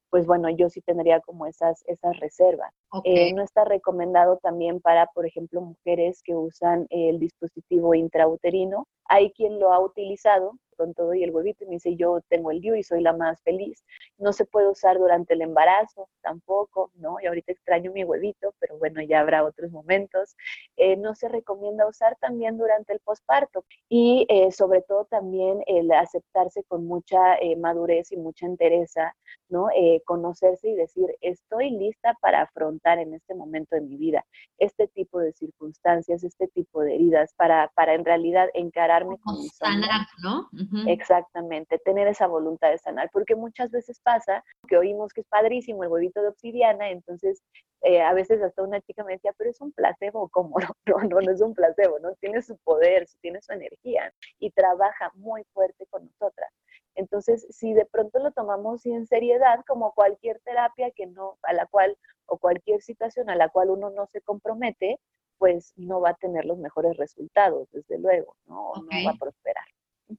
pues 0.10 0.26
bueno 0.26 0.50
yo 0.50 0.70
sí 0.70 0.82
tendría 0.82 1.20
como 1.20 1.46
esas 1.46 1.84
esas 1.86 2.20
reservas. 2.20 2.74
Eh, 3.04 3.32
no 3.34 3.44
está 3.44 3.64
recomendado 3.64 4.38
también 4.38 4.82
para 4.82 5.06
por 5.14 5.28
ejemplo 5.28 5.62
mujeres 5.62 6.24
que 6.24 6.34
usan 6.34 6.88
el 6.90 7.20
dispositivo 7.20 7.94
intrauterino. 7.94 8.88
Hay 9.06 9.32
quien 9.34 9.60
lo 9.60 9.72
ha 9.72 9.80
utilizado 9.80 10.54
con 10.78 10.94
todo 10.94 11.14
y 11.14 11.24
el 11.24 11.32
huevito 11.32 11.64
y 11.64 11.68
me 11.68 11.74
dice, 11.74 11.96
yo 11.96 12.22
tengo 12.30 12.52
el 12.52 12.62
DIU 12.62 12.76
y 12.76 12.84
soy 12.84 13.02
la 13.02 13.14
más 13.14 13.42
feliz. 13.42 13.84
No 14.18 14.32
se 14.32 14.46
puede 14.46 14.70
usar 14.70 14.98
durante 14.98 15.34
el 15.34 15.42
embarazo 15.42 16.08
tampoco, 16.22 16.92
¿no? 16.96 17.18
Y 17.22 17.26
ahorita 17.26 17.52
extraño 17.52 17.92
mi 17.92 18.04
huevito, 18.04 18.54
pero 18.60 18.78
bueno, 18.78 19.02
ya 19.02 19.20
habrá 19.20 19.44
otros 19.44 19.72
momentos. 19.72 20.36
Eh, 20.78 20.96
no 20.96 21.16
se 21.16 21.28
recomienda 21.28 21.88
usar 21.88 22.16
también 22.20 22.58
durante 22.58 22.94
el 22.94 23.00
posparto 23.00 23.66
y 23.90 24.26
eh, 24.30 24.52
sobre 24.52 24.82
todo 24.82 25.06
también 25.06 25.64
el 25.68 25.92
aceptarse 25.92 26.64
con 26.64 26.86
mucha 26.86 27.36
eh, 27.36 27.56
madurez 27.56 28.12
y 28.12 28.18
mucha 28.18 28.46
entereza, 28.46 29.16
¿no? 29.50 29.68
conocerse 30.06 30.70
y 30.70 30.76
decir, 30.76 31.06
estoy 31.22 31.72
lista 31.72 32.16
para 32.22 32.42
afrontar 32.44 33.00
en 33.00 33.14
este 33.14 33.34
momento 33.34 33.76
de 33.76 33.82
mi 33.82 33.98
vida 33.98 34.26
este 34.58 34.88
tipo 34.88 35.20
de 35.20 35.34
circunstancias, 35.34 36.24
este 36.24 36.48
tipo 36.48 36.82
de 36.82 36.96
heridas, 36.96 37.34
para, 37.36 37.72
para 37.76 37.94
en 37.94 38.06
realidad 38.06 38.48
encararme 38.54 39.18
con 39.20 39.40
mi 39.40 39.50
Sanar, 39.50 40.08
¿no? 40.22 40.50
Exactamente, 40.88 41.80
tener 41.80 42.08
esa 42.08 42.28
voluntad 42.28 42.72
de 42.72 42.78
sanar, 42.78 43.10
porque 43.12 43.36
muchas 43.36 43.72
veces 43.72 44.00
pasa 44.00 44.44
que 44.68 44.78
oímos 44.78 45.14
que 45.14 45.22
es 45.22 45.28
padrísimo 45.28 45.84
el 45.84 45.90
huevito 45.90 46.22
de 46.22 46.30
obsidiana, 46.30 46.90
entonces 46.90 47.42
eh, 47.82 48.02
a 48.02 48.14
veces 48.14 48.42
hasta 48.42 48.64
una 48.64 48.82
chica 48.82 49.04
me 49.04 49.14
decía, 49.14 49.34
pero 49.38 49.50
es 49.50 49.62
un 49.62 49.72
placebo, 49.72 50.30
¿cómo? 50.30 50.56
No, 50.86 50.98
no, 51.04 51.22
no 51.22 51.32
es 51.32 51.42
un 51.42 51.54
placebo, 51.54 52.00
¿no? 52.00 52.14
Tiene 52.16 52.42
su 52.42 52.58
poder, 52.58 53.08
tiene 53.22 53.42
su 53.42 53.52
energía 53.52 54.14
y 54.40 54.52
trabaja 54.52 55.12
muy 55.16 55.44
fuerte 55.54 55.86
con 55.90 56.06
nosotras. 56.06 56.52
Entonces, 56.96 57.46
si 57.50 57.74
de 57.74 57.86
pronto 57.86 58.20
lo 58.20 58.32
tomamos 58.32 58.86
en 58.86 59.06
seriedad, 59.06 59.64
como 59.68 59.94
cualquier 59.94 60.40
terapia 60.40 60.92
que 60.92 61.06
no, 61.06 61.38
a 61.44 61.54
la 61.54 61.68
cual, 61.68 61.96
o 62.26 62.38
cualquier 62.38 62.82
situación 62.82 63.30
a 63.30 63.36
la 63.36 63.50
cual 63.50 63.70
uno 63.70 63.92
no 63.92 64.08
se 64.08 64.22
compromete, 64.22 65.00
pues 65.38 65.74
no 65.76 66.02
va 66.02 66.12
a 66.12 66.16
tener 66.16 66.46
los 66.46 66.58
mejores 66.58 66.98
resultados, 66.98 67.70
desde 67.72 68.00
luego, 68.00 68.36
¿no? 68.48 68.72
No 68.76 69.06
va 69.06 69.12
a 69.12 69.20
prosperar. 69.20 69.66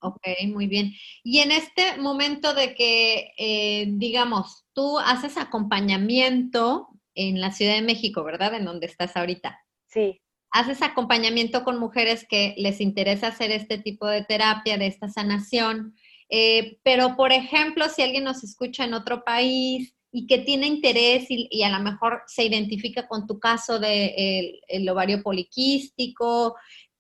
Ok, 0.01 0.21
muy 0.49 0.67
bien. 0.67 0.93
Y 1.23 1.39
en 1.39 1.51
este 1.51 1.97
momento 1.99 2.55
de 2.55 2.75
que, 2.75 3.33
eh, 3.39 3.87
digamos, 3.89 4.65
tú 4.75 4.99
haces 4.99 5.37
acompañamiento 5.37 6.89
en 7.15 7.41
la 7.41 7.53
Ciudad 7.53 7.75
de 7.75 7.83
México, 7.83 8.23
¿verdad? 8.23 8.55
En 8.55 8.65
donde 8.65 8.87
estás 8.87 9.17
ahorita. 9.17 9.59
Sí. 9.87 10.21
Haces 10.51 10.83
acompañamiento 10.83 11.65
con 11.65 11.79
mujeres 11.79 12.27
que 12.29 12.55
les 12.59 12.81
interesa 12.81 13.29
hacer 13.29 13.51
este 13.51 13.79
tipo 13.79 14.07
de 14.07 14.25
terapia, 14.25 14.79
de 14.79 14.87
esta 14.87 15.09
sanación. 15.09 15.95
Eh, 16.31 16.79
pero, 16.83 17.17
por 17.17 17.33
ejemplo, 17.33 17.89
si 17.89 18.03
alguien 18.03 18.25
nos 18.25 18.45
escucha 18.45 18.85
en 18.85 18.95
otro 18.95 19.25
país 19.25 19.95
y 20.13 20.27
que 20.27 20.39
tiene 20.39 20.67
interés 20.67 21.27
y, 21.29 21.63
a 21.63 21.71
lo 21.71 21.83
mejor 21.83 22.23
se 22.27 22.45
identifica 22.45 23.09
con 23.09 23.27
tu 23.27 23.39
caso 23.39 23.79
de 23.79 24.61
el 24.69 24.89
ovario 24.89 25.23
poliquístico, 25.23 26.57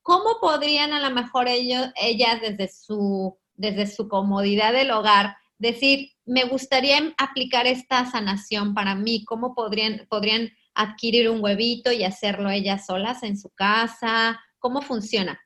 ¿cómo 0.09 0.41
podrían 0.41 0.95
a 0.95 1.07
lo 1.07 1.15
mejor 1.15 1.49
ellos, 1.49 1.93
ellas 1.95 2.41
desde 2.41 2.69
su, 2.69 3.39
desde 3.57 3.87
su 3.87 4.09
comodidad 4.09 4.73
del 4.73 4.91
hogar 4.91 5.37
decir, 5.59 6.13
me 6.25 6.45
gustaría 6.45 6.97
aplicar 7.19 7.67
esta 7.67 8.07
sanación 8.07 8.73
para 8.73 8.95
mí? 8.95 9.23
¿Cómo 9.27 9.55
podrían, 9.55 10.07
podrían 10.09 10.49
adquirir 10.75 11.29
un 11.29 11.45
huevito 11.45 11.93
y 11.93 12.05
hacerlo 12.05 12.49
ellas 12.49 12.87
solas 12.87 13.23
en 13.23 13.37
su 13.37 13.51
casa? 13.51 14.41
¿Cómo 14.59 14.81
funciona? 14.81 15.39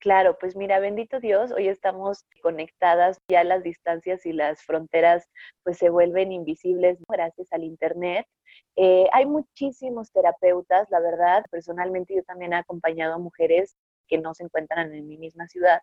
Claro, 0.00 0.36
pues 0.38 0.54
mira, 0.54 0.80
bendito 0.80 1.18
Dios, 1.18 1.50
hoy 1.50 1.68
estamos 1.68 2.26
conectadas, 2.42 3.22
ya 3.26 3.42
las 3.42 3.62
distancias 3.62 4.26
y 4.26 4.34
las 4.34 4.62
fronteras 4.62 5.30
pues 5.62 5.78
se 5.78 5.88
vuelven 5.88 6.30
invisibles 6.30 6.98
gracias 7.08 7.50
al 7.54 7.64
Internet. 7.64 8.26
Eh, 8.76 9.06
hay 9.12 9.24
muchísimos 9.24 10.12
terapeutas, 10.12 10.90
la 10.90 11.00
verdad, 11.00 11.46
personalmente 11.50 12.14
yo 12.14 12.22
también 12.24 12.52
he 12.52 12.56
acompañado 12.56 13.14
a 13.14 13.18
mujeres 13.18 13.78
que 14.08 14.18
no 14.18 14.34
se 14.34 14.44
encuentran 14.44 14.94
en 14.94 15.06
mi 15.06 15.18
misma 15.18 15.48
ciudad. 15.48 15.80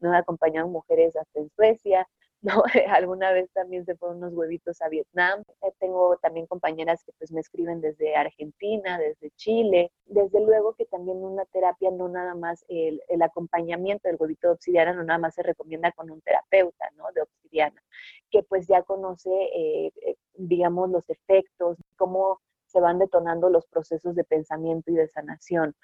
No 0.00 0.14
he 0.14 0.16
acompañado 0.16 0.68
mujeres 0.68 1.16
hasta 1.16 1.40
en 1.40 1.50
Suecia. 1.50 2.08
Alguna 2.88 3.32
vez 3.32 3.50
también 3.52 3.84
se 3.86 3.96
fueron 3.96 4.18
unos 4.18 4.34
huevitos 4.34 4.80
a 4.82 4.88
Vietnam. 4.88 5.42
Eh, 5.62 5.72
tengo 5.78 6.16
también 6.18 6.46
compañeras 6.46 7.02
que 7.04 7.12
pues 7.18 7.32
me 7.32 7.40
escriben 7.40 7.80
desde 7.80 8.16
Argentina, 8.16 8.98
desde 8.98 9.30
Chile. 9.36 9.90
Desde 10.04 10.40
luego 10.44 10.74
que 10.74 10.84
también 10.84 11.18
una 11.18 11.44
terapia 11.46 11.90
no 11.90 12.08
nada 12.08 12.34
más 12.34 12.64
el, 12.68 13.02
el 13.08 13.22
acompañamiento 13.22 14.08
del 14.08 14.18
huevito 14.18 14.48
de 14.48 14.54
obsidiana 14.54 14.92
no 14.92 15.04
nada 15.04 15.18
más 15.18 15.34
se 15.34 15.42
recomienda 15.42 15.92
con 15.92 16.10
un 16.10 16.20
terapeuta, 16.20 16.90
¿no? 16.96 17.04
De 17.14 17.22
obsidiana, 17.22 17.82
que 18.30 18.42
pues 18.42 18.66
ya 18.66 18.82
conoce, 18.82 19.30
eh, 19.30 19.92
eh, 20.06 20.16
digamos, 20.34 20.90
los 20.90 21.08
efectos, 21.08 21.78
cómo 21.96 22.40
se 22.66 22.80
van 22.80 22.98
detonando 22.98 23.48
los 23.48 23.66
procesos 23.66 24.14
de 24.16 24.24
pensamiento 24.24 24.90
y 24.90 24.94
de 24.94 25.08
sanación. 25.08 25.74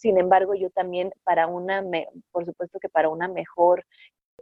Sin 0.00 0.16
embargo, 0.16 0.54
yo 0.54 0.70
también 0.70 1.12
para 1.24 1.46
una, 1.46 1.84
por 2.32 2.46
supuesto 2.46 2.80
que 2.80 2.88
para 2.88 3.10
una 3.10 3.28
mejor 3.28 3.84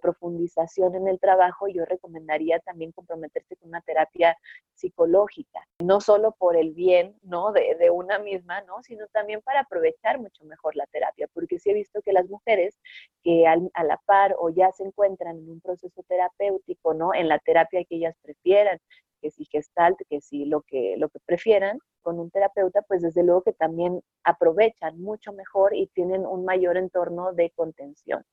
profundización 0.00 0.94
en 0.94 1.08
el 1.08 1.18
trabajo, 1.18 1.66
yo 1.66 1.84
recomendaría 1.84 2.60
también 2.60 2.92
comprometerse 2.92 3.56
con 3.56 3.70
una 3.70 3.80
terapia 3.80 4.36
psicológica, 4.74 5.66
no 5.82 6.00
solo 6.00 6.30
por 6.38 6.56
el 6.56 6.74
bien 6.74 7.16
¿no? 7.22 7.50
de, 7.50 7.74
de, 7.74 7.90
una 7.90 8.20
misma, 8.20 8.60
¿no? 8.60 8.84
sino 8.84 9.08
también 9.08 9.42
para 9.42 9.62
aprovechar 9.62 10.20
mucho 10.20 10.44
mejor 10.44 10.76
la 10.76 10.86
terapia, 10.86 11.26
porque 11.34 11.58
sí 11.58 11.70
he 11.70 11.74
visto 11.74 12.02
que 12.02 12.12
las 12.12 12.28
mujeres 12.28 12.78
que 13.24 13.48
al, 13.48 13.68
a 13.74 13.82
la 13.82 13.96
par 14.06 14.36
o 14.38 14.50
ya 14.50 14.70
se 14.70 14.84
encuentran 14.84 15.38
en 15.38 15.50
un 15.50 15.60
proceso 15.60 16.04
terapéutico, 16.04 16.94
¿no? 16.94 17.12
en 17.14 17.26
la 17.26 17.40
terapia 17.40 17.82
que 17.82 17.96
ellas 17.96 18.14
prefieran, 18.22 18.78
que 19.20 19.30
si 19.30 19.44
gestalt, 19.46 19.98
que 20.08 20.20
si 20.20 20.44
lo 20.44 20.62
que, 20.62 20.96
lo 20.98 21.08
que 21.08 21.18
prefieran 21.26 21.78
con 22.02 22.18
un 22.18 22.30
terapeuta, 22.30 22.82
pues 22.82 23.02
desde 23.02 23.22
luego 23.22 23.42
que 23.42 23.52
también 23.52 24.00
aprovechan 24.24 25.00
mucho 25.00 25.32
mejor 25.32 25.74
y 25.74 25.88
tienen 25.88 26.24
un 26.26 26.44
mayor 26.44 26.76
entorno 26.76 27.32
de 27.32 27.50
contención. 27.50 28.24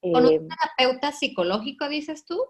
¿Con 0.00 0.26
un 0.26 0.32
em, 0.32 0.48
terapeuta 0.48 1.12
psicológico, 1.12 1.88
dices 1.88 2.24
tú? 2.24 2.40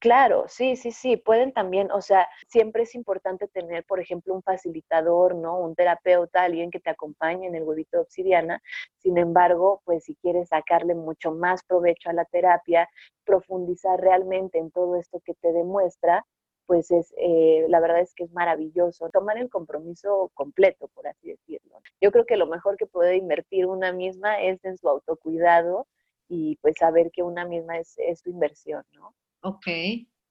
Claro, 0.00 0.46
sí, 0.48 0.76
sí, 0.76 0.92
sí, 0.92 1.18
pueden 1.18 1.52
también, 1.52 1.90
o 1.90 2.00
sea, 2.00 2.26
siempre 2.48 2.84
es 2.84 2.94
importante 2.94 3.48
tener, 3.48 3.84
por 3.84 4.00
ejemplo, 4.00 4.32
un 4.32 4.42
facilitador, 4.42 5.34
¿no? 5.34 5.58
Un 5.58 5.74
terapeuta, 5.74 6.42
alguien 6.42 6.70
que 6.70 6.80
te 6.80 6.88
acompañe 6.88 7.46
en 7.46 7.54
el 7.54 7.64
huevito 7.64 7.98
de 7.98 8.04
obsidiana. 8.04 8.62
Sin 8.96 9.18
embargo, 9.18 9.82
pues 9.84 10.04
si 10.04 10.14
quieres 10.16 10.48
sacarle 10.48 10.94
mucho 10.94 11.32
más 11.32 11.62
provecho 11.64 12.08
a 12.08 12.14
la 12.14 12.24
terapia, 12.24 12.88
profundizar 13.26 14.00
realmente 14.00 14.58
en 14.58 14.70
todo 14.70 14.96
esto 14.96 15.20
que 15.22 15.34
te 15.34 15.52
demuestra, 15.52 16.24
pues 16.70 16.88
es, 16.92 17.12
eh, 17.16 17.66
la 17.68 17.80
verdad 17.80 17.98
es 17.98 18.14
que 18.14 18.22
es 18.22 18.32
maravilloso. 18.32 19.08
Tomar 19.08 19.36
el 19.38 19.50
compromiso 19.50 20.30
completo, 20.34 20.86
por 20.94 21.08
así 21.08 21.30
decirlo. 21.30 21.80
Yo 22.00 22.12
creo 22.12 22.24
que 22.24 22.36
lo 22.36 22.46
mejor 22.46 22.76
que 22.76 22.86
puede 22.86 23.16
invertir 23.16 23.66
una 23.66 23.92
misma 23.92 24.40
es 24.40 24.64
en 24.64 24.78
su 24.78 24.88
autocuidado 24.88 25.88
y 26.28 26.58
pues 26.62 26.76
saber 26.78 27.10
que 27.10 27.24
una 27.24 27.44
misma 27.44 27.78
es, 27.78 27.98
su 28.22 28.30
inversión, 28.30 28.84
¿no? 28.92 29.16
Ok. 29.42 29.66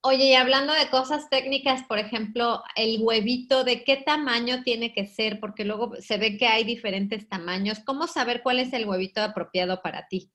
Oye, 0.02 0.30
y 0.30 0.34
hablando 0.34 0.72
de 0.72 0.90
cosas 0.90 1.30
técnicas, 1.30 1.84
por 1.84 2.00
ejemplo, 2.00 2.64
el 2.78 3.02
huevito, 3.04 3.66
¿de 3.66 3.84
qué 3.84 3.98
tamaño 3.98 4.64
tiene 4.64 4.94
que 4.94 5.08
ser? 5.08 5.42
Porque 5.42 5.66
luego 5.66 5.98
se 5.98 6.18
ve 6.18 6.38
que 6.38 6.48
hay 6.48 6.64
diferentes 6.64 7.28
tamaños. 7.28 7.82
¿Cómo 7.86 8.08
saber 8.08 8.44
cuál 8.44 8.60
es 8.60 8.72
el 8.72 8.88
huevito 8.88 9.22
apropiado 9.22 9.82
para 9.82 10.08
ti? 10.08 10.32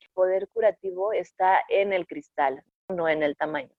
El 0.00 0.08
poder 0.14 0.48
curativo 0.48 1.12
está 1.12 1.60
en 1.68 1.92
el 1.92 2.08
cristal, 2.08 2.64
no 2.88 3.08
en 3.08 3.22
el 3.22 3.36
tamaño. 3.36 3.70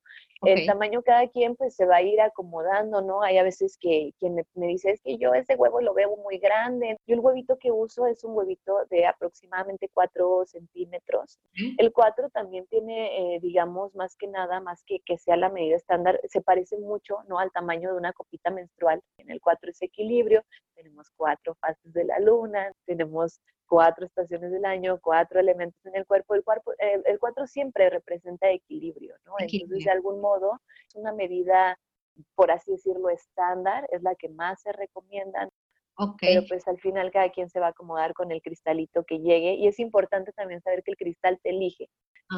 El 0.46 0.66
tamaño 0.66 1.02
cada 1.02 1.28
quien 1.28 1.56
pues 1.56 1.76
se 1.76 1.86
va 1.86 1.98
a 1.98 2.02
ir 2.02 2.22
acomodando, 2.22 3.02
¿no? 3.02 3.22
Hay 3.22 3.38
a 3.38 3.44
veces 3.44 3.78
que 3.80 4.14
quien 4.20 4.36
me, 4.56 4.68
dice, 4.68 4.92
es 4.92 5.02
que 5.02 5.18
yo 5.18 5.34
ese 5.34 5.56
huevo 5.56 5.82
lo 5.82 5.94
veo 5.94 6.16
muy 6.18 6.38
grande. 6.38 6.98
Yo 7.08 7.16
el 7.16 7.20
huevito 7.20 7.58
que 7.58 7.72
uso 7.72 8.08
es 8.08 8.24
un 8.24 8.36
huevito 8.36 8.86
de 8.90 9.06
aproximadamente 9.06 9.90
4 9.94 10.46
centímetros. 10.46 11.40
El 11.78 11.92
4 11.92 12.30
también 12.30 12.66
tiene, 12.68 13.36
eh, 13.36 13.40
digamos, 13.40 13.96
más 13.96 14.16
que 14.16 14.28
nada, 14.28 14.60
más 14.60 14.84
que 14.84 15.00
que 15.00 15.18
sea 15.18 15.38
la 15.38 15.50
medida 15.50 15.76
estándar, 15.76 16.20
se 16.28 16.42
parece 16.42 16.78
mucho, 16.78 17.20
¿no? 17.28 17.40
Al 17.40 17.52
tamaño 17.52 17.92
de 17.92 17.98
una 17.98 18.14
copita 18.14 18.50
menstrual. 18.50 19.02
En 19.18 19.32
el 19.32 19.42
4 19.42 19.70
es 19.72 19.82
equilibrio, 19.82 20.44
tenemos 20.76 21.10
cuatro 21.16 21.56
fases 21.56 21.94
de 21.94 22.04
la 22.04 22.20
luna, 22.20 22.72
tenemos 22.86 23.40
cuatro 23.68 24.06
estaciones 24.06 24.52
del 24.52 24.66
año, 24.66 25.00
cuatro 25.02 25.40
elementos 25.40 25.84
en 25.86 25.96
el 25.96 26.06
cuerpo. 26.06 26.36
El, 26.36 26.44
cuerpo, 26.44 26.74
eh, 26.74 27.02
el 27.06 27.20
cuatro 27.20 27.48
siempre 27.48 27.90
representa 27.90 28.50
equilibrio, 28.50 29.16
¿no? 29.26 29.34
Entonces, 29.40 29.86
de 29.86 29.92
algún 29.92 30.22
modo, 30.22 30.62
es 30.88 30.96
una 30.96 31.14
medida, 31.14 31.78
por 32.36 32.52
así 32.52 32.72
decirlo, 32.72 33.10
estándar, 33.10 33.88
es 33.92 34.02
la 34.04 34.16
que 34.16 34.30
más 34.30 34.62
se 34.62 34.72
recomienda. 34.72 35.50
Okay. 35.98 36.36
Pero 36.36 36.48
pues 36.48 36.68
al 36.68 36.78
final 36.80 37.10
cada 37.12 37.30
quien 37.30 37.50
se 37.50 37.60
va 37.60 37.68
a 37.68 37.70
acomodar 37.70 38.14
con 38.14 38.32
el 38.32 38.42
cristalito 38.42 39.06
que 39.06 39.20
llegue 39.20 39.54
y 39.54 39.68
es 39.68 39.80
importante 39.80 40.34
también 40.34 40.62
saber 40.62 40.84
que 40.84 40.92
el 40.92 40.98
cristal 40.98 41.40
te 41.42 41.52
elige. 41.52 41.90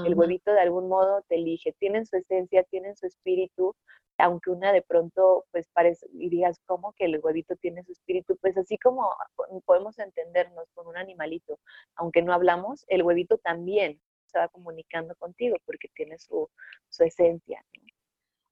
El 0.06 0.16
huevito 0.16 0.52
de 0.52 0.60
algún 0.60 0.90
modo 0.90 1.24
te 1.30 1.36
elige, 1.36 1.74
tienen 1.80 2.06
su 2.06 2.18
esencia, 2.18 2.64
tienen 2.64 2.98
su 2.98 3.08
espíritu, 3.08 3.74
aunque 4.18 4.50
una 4.50 4.72
de 4.74 4.82
pronto 4.82 5.46
pues 5.52 5.68
parece 5.74 6.08
y 6.12 6.30
digas 6.30 6.60
cómo 6.66 6.94
que 6.94 7.06
el 7.06 7.20
huevito 7.20 7.56
tiene 7.56 7.84
su 7.84 7.94
espíritu, 7.94 8.38
pues 8.42 8.58
así 8.58 8.78
como 8.78 9.10
podemos 9.66 9.98
entendernos 10.00 10.70
con 10.74 10.88
un 10.88 10.98
animalito, 10.98 11.60
aunque 11.96 12.22
no 12.22 12.34
hablamos, 12.34 12.84
el 12.88 13.04
huevito 13.04 13.38
también 13.38 14.02
se 14.26 14.40
va 14.40 14.50
comunicando 14.50 15.16
contigo 15.16 15.56
porque 15.66 15.88
tiene 15.96 16.18
su, 16.20 16.50
su 16.90 17.04
esencia. 17.04 17.64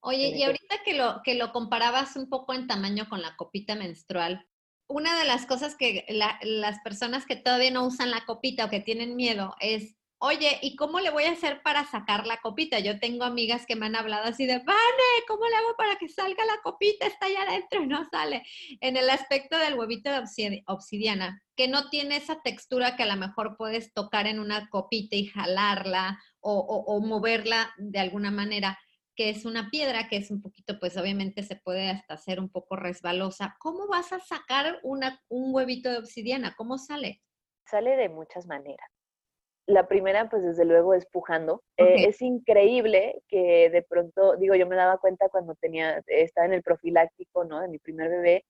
Oye, 0.00 0.28
y 0.28 0.42
ahorita 0.44 0.76
que 0.84 0.94
lo, 0.94 1.20
que 1.24 1.34
lo 1.34 1.52
comparabas 1.52 2.16
un 2.16 2.28
poco 2.28 2.54
en 2.54 2.66
tamaño 2.66 3.08
con 3.08 3.20
la 3.22 3.36
copita 3.36 3.74
menstrual, 3.74 4.46
una 4.88 5.18
de 5.18 5.24
las 5.24 5.46
cosas 5.46 5.74
que 5.74 6.06
las 6.08 6.78
personas 6.84 7.26
que 7.26 7.34
todavía 7.34 7.72
no 7.72 7.84
usan 7.84 8.12
la 8.12 8.24
copita 8.24 8.66
o 8.66 8.70
que 8.70 8.80
tienen 8.80 9.16
miedo 9.16 9.54
es 9.60 9.96
Oye, 10.18 10.58
¿y 10.62 10.76
cómo 10.76 10.98
le 11.00 11.10
voy 11.10 11.24
a 11.24 11.32
hacer 11.32 11.60
para 11.62 11.84
sacar 11.84 12.26
la 12.26 12.38
copita? 12.38 12.78
Yo 12.78 12.98
tengo 12.98 13.24
amigas 13.24 13.66
que 13.66 13.76
me 13.76 13.84
han 13.84 13.96
hablado 13.96 14.24
así 14.24 14.46
de, 14.46 14.58
Vane, 14.60 15.24
¿cómo 15.28 15.46
le 15.46 15.56
hago 15.56 15.76
para 15.76 15.96
que 15.96 16.08
salga 16.08 16.42
la 16.46 16.58
copita? 16.62 17.06
Está 17.06 17.26
allá 17.26 17.42
adentro 17.42 17.82
y 17.82 17.86
no 17.86 18.02
sale. 18.10 18.42
En 18.80 18.96
el 18.96 19.10
aspecto 19.10 19.58
del 19.58 19.74
huevito 19.74 20.10
de 20.10 20.64
obsidiana, 20.66 21.42
que 21.54 21.68
no 21.68 21.90
tiene 21.90 22.16
esa 22.16 22.40
textura 22.40 22.96
que 22.96 23.02
a 23.02 23.14
lo 23.14 23.16
mejor 23.16 23.58
puedes 23.58 23.92
tocar 23.92 24.26
en 24.26 24.40
una 24.40 24.70
copita 24.70 25.16
y 25.16 25.26
jalarla 25.26 26.18
o, 26.40 26.98
moverla 27.00 27.74
de 27.76 27.98
alguna 27.98 28.30
manera, 28.30 28.78
que 29.16 29.28
es 29.28 29.44
una 29.44 29.68
piedra 29.68 30.08
que 30.08 30.16
es 30.16 30.30
un 30.30 30.40
poquito, 30.40 30.78
pues 30.78 30.96
obviamente 30.96 31.42
se 31.42 31.56
puede 31.56 31.90
hasta 31.90 32.14
hacer 32.14 32.40
un 32.40 32.48
poco 32.48 32.76
resbalosa. 32.76 33.56
¿Cómo 33.58 33.86
vas 33.86 34.14
a 34.14 34.20
sacar 34.20 34.80
una, 34.82 35.20
un 35.28 35.54
huevito 35.54 35.90
de 35.90 35.98
obsidiana? 35.98 36.54
¿Cómo 36.56 36.78
sale? 36.78 37.22
Sale 37.66 37.96
de 37.96 38.08
muchas 38.08 38.46
maneras. 38.46 38.95
La 39.66 39.88
primera, 39.88 40.28
pues 40.30 40.44
desde 40.44 40.64
luego 40.64 40.94
es 40.94 41.06
pujando. 41.06 41.62
Eh, 41.76 42.06
es 42.06 42.22
increíble 42.22 43.20
que 43.28 43.68
de 43.68 43.82
pronto, 43.82 44.36
digo, 44.36 44.54
yo 44.54 44.66
me 44.66 44.76
daba 44.76 44.98
cuenta 44.98 45.28
cuando 45.28 45.56
tenía, 45.56 46.02
estaba 46.06 46.46
en 46.46 46.54
el 46.54 46.62
profiláctico, 46.62 47.44
¿no? 47.44 47.60
De 47.60 47.68
mi 47.68 47.78
primer 47.78 48.08
bebé, 48.08 48.44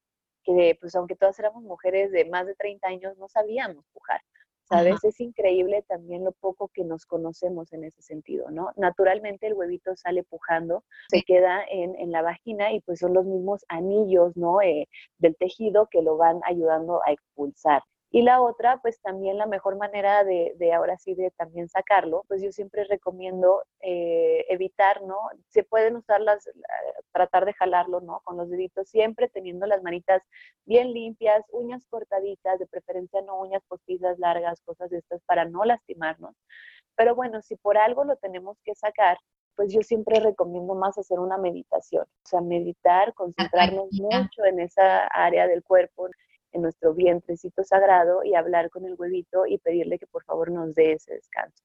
que 0.44 0.76
pues 0.79 0.94
aunque 0.94 1.16
todas 1.16 1.38
éramos 1.38 1.62
mujeres 1.62 2.12
de 2.12 2.26
más 2.26 2.46
de 2.46 2.55
30 2.55 2.87
años, 2.88 3.16
no 3.16 3.29
sabíamos 3.29 3.85
pujar. 3.92 4.20
¿Sabes? 4.68 5.05
Es 5.05 5.20
increíble 5.20 5.85
también 5.87 6.24
lo 6.24 6.33
poco 6.33 6.68
que 6.74 6.83
nos 6.83 7.07
conocemos 7.07 7.72
en 7.72 7.85
ese 7.85 8.02
sentido, 8.02 8.50
¿no? 8.50 8.72
Naturalmente 8.76 9.46
el 9.46 9.55
huevito 9.55 9.94
sale 9.94 10.24
pujando, 10.24 10.83
se 11.09 11.22
queda 11.22 11.64
en, 11.70 11.94
en, 11.94 12.11
la 12.11 12.22
vagina 12.22 12.72
y 12.72 12.81
pues 12.81 12.98
son 12.98 13.14
los 13.14 13.26
mismos 13.26 13.64
anillos, 13.68 14.37
¿no? 14.37 14.61
Eh, 14.61 14.88
del 15.18 15.37
tejido 15.37 15.87
que 15.88 16.02
lo 16.02 16.16
van 16.16 16.40
ayudando 16.44 17.00
a 17.07 17.12
expulsar. 17.12 17.83
Y 18.16 18.22
la 18.22 18.40
otra, 18.40 18.79
pues 18.81 18.98
también 19.02 19.37
la 19.37 19.44
mejor 19.44 19.76
manera 19.76 20.24
de, 20.24 20.55
de 20.57 20.72
ahora 20.72 20.96
sí 20.96 21.14
de 21.14 21.31
también 21.33 21.68
sacarlo, 21.68 22.24
pues 22.29 22.40
yo 22.40 22.50
siempre 22.50 22.85
recomiendo 22.85 23.62
eh, 23.81 24.46
evitar, 24.48 25.02
¿no? 25.02 25.18
Se 25.50 25.64
pueden 25.64 25.96
usar 25.96 26.22
las, 26.22 26.48
tratar 27.12 27.44
de 27.44 27.52
jalarlo, 27.52 28.00
¿no? 28.00 28.22
Con 28.24 28.38
los 28.38 28.48
deditos, 28.48 28.88
siempre 28.88 29.29
teniendo 29.29 29.66
las 29.66 29.83
manitas 29.83 30.22
bien 30.64 30.94
limpias, 30.94 31.44
uñas 31.50 31.85
cortaditas, 31.90 32.59
de 32.59 32.66
preferencia 32.66 33.20
no 33.20 33.38
uñas 33.38 33.62
postizas 33.68 34.18
largas, 34.18 34.62
cosas 34.62 34.88
de 34.88 34.96
estas 34.96 35.20
para 35.26 35.44
no 35.44 35.66
lastimarnos. 35.66 36.35
Pero 36.94 37.14
bueno, 37.14 37.42
si 37.42 37.57
por 37.57 37.76
algo 37.76 38.05
lo 38.05 38.16
tenemos 38.16 38.57
que 38.64 38.74
sacar, 38.74 39.18
pues 39.57 39.74
yo 39.74 39.83
siempre 39.83 40.20
recomiendo 40.20 40.74
más 40.74 40.96
hacer 40.96 41.18
una 41.18 41.37
meditación, 41.37 42.05
o 42.05 42.26
sea, 42.26 42.40
meditar, 42.40 43.12
concentrarnos 43.12 43.88
mucho 43.92 44.46
en 44.46 44.61
esa 44.61 45.07
área 45.09 45.46
del 45.46 45.62
cuerpo, 45.62 46.09
en 46.53 46.63
nuestro 46.63 46.95
vientrecito 46.95 47.65
sagrado 47.65 48.25
y 48.25 48.35
hablar 48.35 48.71
con 48.71 48.85
el 48.85 48.95
huevito 48.97 49.47
y 49.47 49.59
pedirle 49.59 49.99
que 49.99 50.07
por 50.07 50.25
favor 50.25 50.51
nos 50.51 50.75
dé 50.75 50.93
ese 50.93 51.15
descanso, 51.15 51.65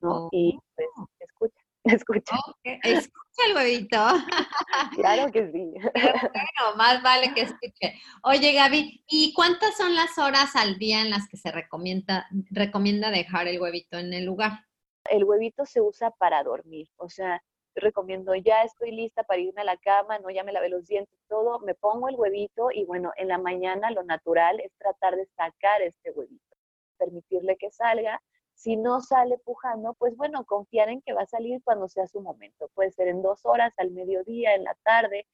¿no? 0.00 0.28
Y 0.32 0.58
pues 0.74 0.88
oh. 0.96 1.08
escucha, 1.20 1.62
escucha. 1.84 2.36
Escucha 2.64 3.42
el 3.48 3.56
huevito. 3.56 3.96
claro 4.96 5.32
que 5.32 5.50
sí. 5.50 5.72
bueno, 5.94 6.76
más 6.76 7.02
vale 7.02 7.32
que 7.34 7.42
escuche. 7.42 7.94
Oye, 8.24 8.52
Gaby, 8.52 9.04
¿y 9.06 9.32
cuántas 9.34 9.76
son 9.76 9.94
las 9.94 10.18
horas 10.18 10.56
al 10.56 10.78
día 10.78 11.02
en 11.02 11.10
las 11.10 11.28
que 11.28 11.36
se 11.36 11.50
recomienda, 11.50 12.28
recomienda 12.50 13.10
dejar 13.10 13.48
el 13.48 13.60
huevito 13.60 13.98
en 13.98 14.12
el 14.12 14.24
lugar? 14.24 14.66
El 15.10 15.24
huevito 15.24 15.66
se 15.66 15.80
usa 15.80 16.12
para 16.12 16.44
dormir, 16.44 16.88
o 16.96 17.08
sea, 17.08 17.42
recomiendo, 17.80 18.34
ya 18.34 18.62
estoy 18.62 18.90
lista 18.90 19.22
para 19.22 19.40
irme 19.40 19.62
a 19.62 19.64
la 19.64 19.76
cama, 19.76 20.18
no, 20.18 20.30
ya 20.30 20.44
me 20.44 20.52
lavé 20.52 20.68
los 20.68 20.86
dientes, 20.86 21.18
todo, 21.28 21.60
me 21.60 21.74
pongo 21.74 22.08
el 22.08 22.16
huevito 22.16 22.70
y 22.72 22.84
bueno, 22.84 23.12
en 23.16 23.28
la 23.28 23.38
mañana 23.38 23.90
lo 23.90 24.02
natural 24.02 24.60
es 24.60 24.72
tratar 24.78 25.16
de 25.16 25.26
sacar 25.36 25.82
este 25.82 26.10
huevito, 26.12 26.56
permitirle 26.98 27.56
que 27.56 27.70
salga. 27.70 28.20
Si 28.54 28.76
no 28.76 29.00
sale 29.00 29.38
pujando, 29.38 29.94
pues 29.94 30.16
bueno, 30.16 30.44
confiar 30.44 30.88
en 30.88 31.00
que 31.02 31.14
va 31.14 31.22
a 31.22 31.26
salir 31.26 31.60
cuando 31.64 31.88
sea 31.88 32.06
su 32.06 32.20
momento. 32.20 32.68
Puede 32.74 32.92
ser 32.92 33.08
en 33.08 33.22
dos 33.22 33.44
horas, 33.44 33.72
al 33.78 33.90
mediodía, 33.90 34.54
en 34.54 34.64
la 34.64 34.76
tarde, 34.84 35.26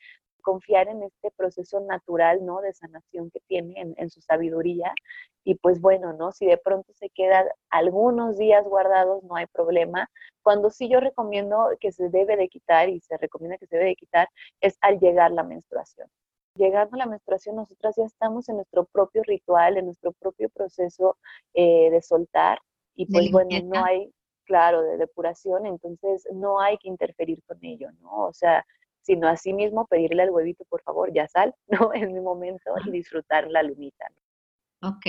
confiar 0.48 0.88
en 0.88 1.02
este 1.02 1.30
proceso 1.32 1.78
natural, 1.80 2.42
¿no? 2.42 2.62
De 2.62 2.72
sanación 2.72 3.30
que 3.30 3.40
tiene 3.40 3.94
en, 3.98 4.08
su 4.08 4.22
sabiduría. 4.22 4.94
Y 5.44 5.56
pues 5.56 5.78
bueno, 5.78 6.14
¿no? 6.14 6.32
Si 6.32 6.46
de 6.46 6.56
pronto 6.56 6.90
se 6.94 7.10
queda 7.10 7.44
algunos 7.68 8.38
días 8.38 8.64
guardados, 8.64 9.22
no 9.24 9.36
hay 9.36 9.44
problema. 9.44 10.08
Cuando 10.42 10.70
sí 10.70 10.88
yo 10.88 11.00
recomiendo 11.00 11.68
que 11.80 11.92
se 11.92 12.08
debe 12.08 12.38
de 12.38 12.48
quitar 12.48 12.88
y 12.88 12.98
se 13.00 13.18
recomienda 13.18 13.58
que 13.58 13.66
se 13.66 13.76
debe 13.76 13.90
de 13.90 13.96
quitar 13.96 14.28
es 14.62 14.78
al 14.80 14.98
llegar 14.98 15.32
la 15.32 15.42
menstruación. 15.42 16.08
Llegando 16.54 16.96
la 16.96 17.04
menstruación, 17.04 17.56
nosotras 17.56 17.94
ya 17.98 18.04
estamos 18.04 18.48
en 18.48 18.56
nuestro 18.56 18.86
propio 18.86 19.22
ritual, 19.24 19.76
en 19.76 19.84
nuestro 19.84 20.12
propio 20.12 20.48
proceso 20.48 21.18
eh, 21.52 21.90
de 21.90 22.00
soltar. 22.00 22.58
Y 22.94 23.04
pues 23.04 23.30
bueno, 23.30 23.50
no 23.64 23.84
hay, 23.84 24.10
claro, 24.44 24.80
de 24.80 24.96
depuración, 24.96 25.66
entonces 25.66 26.26
no 26.32 26.58
hay 26.58 26.78
que 26.78 26.88
interferir 26.88 27.42
con 27.46 27.58
ello, 27.60 27.90
¿no? 28.00 28.24
O 28.28 28.32
sea, 28.32 28.64
sino 29.08 29.26
asimismo 29.26 29.86
pedirle 29.86 30.22
al 30.22 30.30
huevito, 30.30 30.66
por 30.68 30.82
favor, 30.82 31.10
ya 31.14 31.26
sal, 31.26 31.54
¿no? 31.68 31.94
En 31.94 32.12
mi 32.12 32.20
momento 32.20 32.74
y 32.84 32.90
disfrutar 32.90 33.50
la 33.50 33.62
lunita. 33.62 34.04
Ok. 34.82 35.06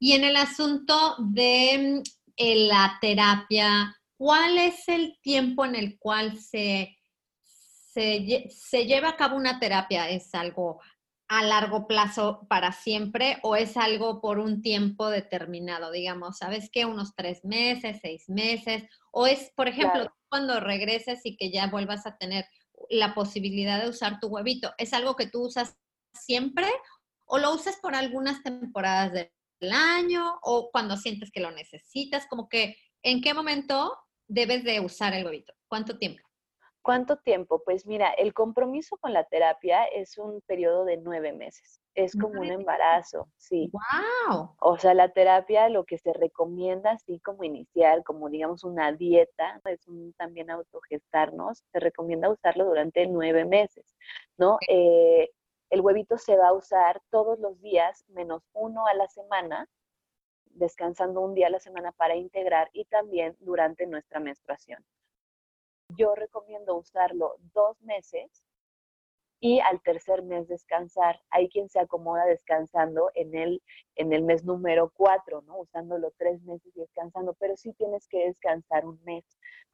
Y 0.00 0.12
en 0.12 0.24
el 0.24 0.34
asunto 0.34 1.14
de 1.18 2.02
mm, 2.02 2.42
la 2.68 2.98
terapia, 3.00 3.96
¿cuál 4.18 4.58
es 4.58 4.88
el 4.88 5.16
tiempo 5.22 5.64
en 5.64 5.76
el 5.76 5.96
cual 5.96 6.36
se, 6.38 6.98
se, 7.38 8.48
se 8.50 8.86
lleva 8.86 9.10
a 9.10 9.16
cabo 9.16 9.36
una 9.36 9.60
terapia? 9.60 10.10
¿Es 10.10 10.34
algo 10.34 10.80
a 11.28 11.44
largo 11.44 11.86
plazo 11.86 12.44
para 12.48 12.72
siempre 12.72 13.38
o 13.44 13.54
es 13.54 13.76
algo 13.76 14.20
por 14.20 14.40
un 14.40 14.62
tiempo 14.62 15.08
determinado, 15.08 15.92
digamos, 15.92 16.38
¿sabes 16.38 16.68
qué? 16.72 16.84
Unos 16.84 17.14
tres 17.14 17.44
meses, 17.44 18.00
seis 18.02 18.28
meses, 18.28 18.82
o 19.12 19.28
es, 19.28 19.52
por 19.54 19.68
ejemplo, 19.68 20.12
cuando 20.28 20.58
regreses 20.58 21.20
y 21.24 21.36
que 21.36 21.52
ya 21.52 21.68
vuelvas 21.68 22.04
a 22.04 22.16
tener 22.16 22.46
la 22.90 23.14
posibilidad 23.14 23.80
de 23.82 23.88
usar 23.88 24.20
tu 24.20 24.26
huevito? 24.26 24.72
¿Es 24.76 24.92
algo 24.92 25.16
que 25.16 25.26
tú 25.26 25.46
usas 25.46 25.76
siempre 26.12 26.66
o 27.24 27.38
lo 27.38 27.54
usas 27.54 27.76
por 27.76 27.94
algunas 27.94 28.42
temporadas 28.42 29.12
del 29.12 29.72
año 29.72 30.38
o 30.42 30.70
cuando 30.70 30.96
sientes 30.96 31.30
que 31.30 31.40
lo 31.40 31.52
necesitas? 31.52 32.26
Como 32.26 32.48
que, 32.48 32.76
¿en 33.02 33.22
qué 33.22 33.32
momento 33.32 33.96
debes 34.26 34.64
de 34.64 34.80
usar 34.80 35.14
el 35.14 35.24
huevito? 35.24 35.54
¿Cuánto 35.68 35.96
tiempo? 35.96 36.28
¿Cuánto 36.82 37.16
tiempo? 37.18 37.62
Pues 37.64 37.86
mira, 37.86 38.10
el 38.10 38.34
compromiso 38.34 38.96
con 38.96 39.12
la 39.12 39.24
terapia 39.24 39.84
es 39.84 40.18
un 40.18 40.40
periodo 40.42 40.84
de 40.84 40.96
nueve 40.96 41.32
meses. 41.32 41.79
Es 41.94 42.16
como 42.16 42.40
un 42.40 42.46
embarazo, 42.46 43.28
sí. 43.36 43.70
¡Wow! 43.72 44.54
O 44.60 44.78
sea, 44.78 44.94
la 44.94 45.08
terapia 45.12 45.68
lo 45.68 45.84
que 45.84 45.98
se 45.98 46.12
recomienda, 46.12 46.92
así 46.92 47.18
como 47.20 47.42
iniciar, 47.42 48.04
como 48.04 48.30
digamos 48.30 48.62
una 48.62 48.92
dieta, 48.92 49.60
es 49.64 49.86
un, 49.88 50.12
también 50.14 50.50
autogestarnos, 50.50 51.64
se 51.72 51.80
recomienda 51.80 52.30
usarlo 52.30 52.64
durante 52.64 53.06
nueve 53.06 53.44
meses, 53.44 53.84
¿no? 54.38 54.58
Eh, 54.68 55.30
el 55.70 55.80
huevito 55.80 56.16
se 56.16 56.36
va 56.36 56.48
a 56.48 56.52
usar 56.52 57.00
todos 57.10 57.38
los 57.40 57.60
días, 57.60 58.04
menos 58.08 58.42
uno 58.52 58.86
a 58.86 58.94
la 58.94 59.08
semana, 59.08 59.68
descansando 60.46 61.20
un 61.20 61.34
día 61.34 61.48
a 61.48 61.50
la 61.50 61.60
semana 61.60 61.92
para 61.92 62.16
integrar 62.16 62.68
y 62.72 62.84
también 62.84 63.36
durante 63.40 63.86
nuestra 63.86 64.20
menstruación. 64.20 64.84
Yo 65.96 66.14
recomiendo 66.14 66.76
usarlo 66.76 67.36
dos 67.52 67.80
meses 67.82 68.44
y 69.40 69.58
al 69.60 69.80
tercer 69.82 70.22
mes 70.22 70.46
descansar. 70.48 71.18
Hay 71.30 71.48
quien 71.48 71.68
se 71.68 71.80
acomoda 71.80 72.26
descansando 72.26 73.10
en 73.14 73.34
el, 73.34 73.62
en 73.96 74.12
el 74.12 74.22
mes 74.22 74.44
número 74.44 74.92
cuatro, 74.94 75.42
¿no? 75.42 75.58
Usándolo 75.60 76.12
tres 76.18 76.42
meses 76.42 76.70
y 76.76 76.80
descansando, 76.80 77.34
pero 77.40 77.56
sí 77.56 77.72
tienes 77.72 78.06
que 78.06 78.26
descansar 78.26 78.84
un 78.84 79.02
mes, 79.04 79.24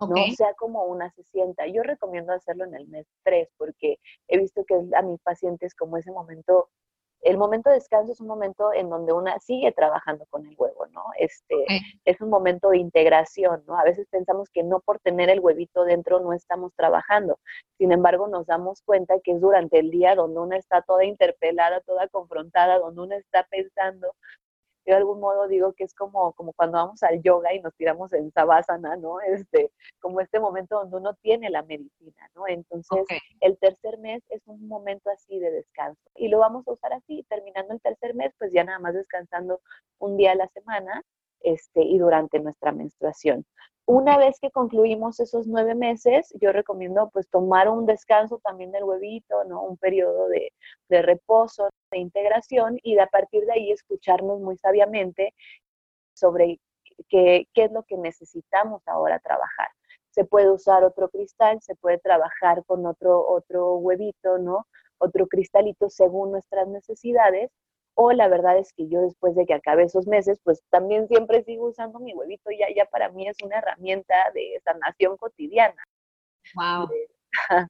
¿no? 0.00 0.14
sea 0.36 0.54
como 0.54 0.84
una 0.84 1.10
se 1.10 1.24
sienta. 1.24 1.66
Yo 1.66 1.82
recomiendo 1.82 2.32
hacerlo 2.32 2.64
en 2.64 2.74
el 2.74 2.86
mes 2.86 3.06
tres 3.24 3.48
porque 3.58 3.98
he 4.28 4.38
visto 4.38 4.64
que 4.64 4.76
a 4.94 5.02
mis 5.02 5.20
pacientes 5.20 5.74
como 5.74 5.96
ese 5.96 6.12
momento 6.12 6.70
el 7.22 7.38
momento 7.38 7.70
de 7.70 7.76
descanso 7.76 8.12
es 8.12 8.20
un 8.20 8.28
momento 8.28 8.72
en 8.72 8.88
donde 8.88 9.12
una 9.12 9.38
sigue 9.40 9.72
trabajando 9.72 10.26
con 10.30 10.46
el 10.46 10.54
huevo, 10.56 10.86
¿no? 10.88 11.04
Este, 11.18 11.64
Es 12.04 12.20
un 12.20 12.30
momento 12.30 12.70
de 12.70 12.78
integración, 12.78 13.64
¿no? 13.66 13.78
A 13.78 13.84
veces 13.84 14.06
pensamos 14.10 14.48
que 14.50 14.62
no 14.62 14.80
por 14.80 15.00
tener 15.00 15.28
el 15.30 15.40
huevito 15.40 15.84
dentro 15.84 16.20
no 16.20 16.32
estamos 16.32 16.72
trabajando. 16.74 17.38
Sin 17.78 17.92
embargo, 17.92 18.28
nos 18.28 18.46
damos 18.46 18.82
cuenta 18.82 19.18
que 19.24 19.32
es 19.32 19.40
durante 19.40 19.78
el 19.78 19.90
día 19.90 20.14
donde 20.14 20.40
una 20.40 20.56
está 20.56 20.82
toda 20.82 21.04
interpelada, 21.04 21.80
toda 21.80 22.08
confrontada, 22.08 22.78
donde 22.78 23.00
una 23.00 23.16
está 23.16 23.44
pensando, 23.50 24.14
de 24.86 24.94
algún 24.94 25.20
modo 25.20 25.48
digo 25.48 25.72
que 25.72 25.84
es 25.84 25.94
como, 25.94 26.32
como 26.32 26.52
cuando 26.52 26.78
vamos 26.78 27.02
al 27.02 27.20
yoga 27.22 27.52
y 27.52 27.60
nos 27.60 27.74
tiramos 27.74 28.12
en 28.12 28.30
sabásana, 28.32 28.96
¿no? 28.96 29.20
Este, 29.20 29.72
como 30.00 30.20
este 30.20 30.38
momento 30.38 30.76
donde 30.76 30.96
uno 30.96 31.14
tiene 31.14 31.50
la 31.50 31.62
medicina, 31.62 32.30
¿no? 32.34 32.46
Entonces, 32.46 33.04
el 33.40 33.58
tercer 33.58 33.98
mes 33.98 34.22
es 34.28 34.42
un 34.46 34.68
momento 34.68 35.10
así 35.10 35.38
de 35.38 35.50
descanso 35.50 36.00
y 36.14 36.28
lo 36.28 36.38
vamos 36.38 36.66
a 36.68 36.72
usar 36.72 36.92
así, 36.92 37.24
terminando 37.28 37.74
el 37.74 37.80
tercer 37.80 38.14
mes, 38.14 38.32
pues 38.38 38.52
ya 38.52 38.64
nada 38.64 38.78
más 38.78 38.94
descansando 38.94 39.60
un 39.98 40.16
día 40.16 40.32
a 40.32 40.36
la 40.36 40.48
semana 40.48 41.02
este, 41.40 41.82
y 41.82 41.98
durante 41.98 42.38
nuestra 42.40 42.72
menstruación. 42.72 43.44
Una 43.88 44.18
vez 44.18 44.40
que 44.40 44.50
concluimos 44.50 45.20
esos 45.20 45.46
nueve 45.46 45.76
meses, 45.76 46.34
yo 46.40 46.50
recomiendo 46.50 47.08
pues 47.12 47.28
tomar 47.28 47.68
un 47.68 47.86
descanso 47.86 48.40
también 48.42 48.72
del 48.72 48.82
huevito, 48.82 49.44
¿no? 49.44 49.62
Un 49.62 49.76
periodo 49.76 50.28
de, 50.28 50.52
de 50.88 51.02
reposo, 51.02 51.68
de 51.92 51.98
integración 51.98 52.78
y 52.82 52.96
de 52.96 53.02
a 53.02 53.06
partir 53.06 53.44
de 53.46 53.52
ahí 53.52 53.70
escucharnos 53.70 54.40
muy 54.40 54.56
sabiamente 54.56 55.34
sobre 56.14 56.58
qué, 57.08 57.46
qué 57.54 57.64
es 57.64 57.72
lo 57.72 57.84
que 57.84 57.96
necesitamos 57.96 58.82
ahora 58.88 59.20
trabajar. 59.20 59.68
Se 60.10 60.24
puede 60.24 60.50
usar 60.50 60.82
otro 60.82 61.08
cristal, 61.08 61.60
se 61.62 61.76
puede 61.76 61.98
trabajar 61.98 62.64
con 62.64 62.86
otro, 62.86 63.24
otro 63.24 63.76
huevito, 63.76 64.38
¿no? 64.38 64.66
Otro 64.98 65.28
cristalito 65.28 65.90
según 65.90 66.32
nuestras 66.32 66.66
necesidades 66.66 67.52
o 67.98 68.12
la 68.12 68.28
verdad 68.28 68.58
es 68.58 68.72
que 68.74 68.88
yo 68.88 69.00
después 69.00 69.34
de 69.34 69.46
que 69.46 69.54
acabe 69.54 69.84
esos 69.84 70.06
meses, 70.06 70.38
pues 70.44 70.62
también 70.70 71.08
siempre 71.08 71.42
sigo 71.42 71.68
usando 71.68 71.98
mi 71.98 72.12
huevito, 72.12 72.50
ya, 72.50 72.66
ya 72.74 72.84
para 72.84 73.10
mí 73.10 73.26
es 73.26 73.38
una 73.42 73.56
herramienta 73.56 74.14
de 74.34 74.60
sanación 74.62 75.16
cotidiana. 75.16 75.82
Wow. 76.54 76.88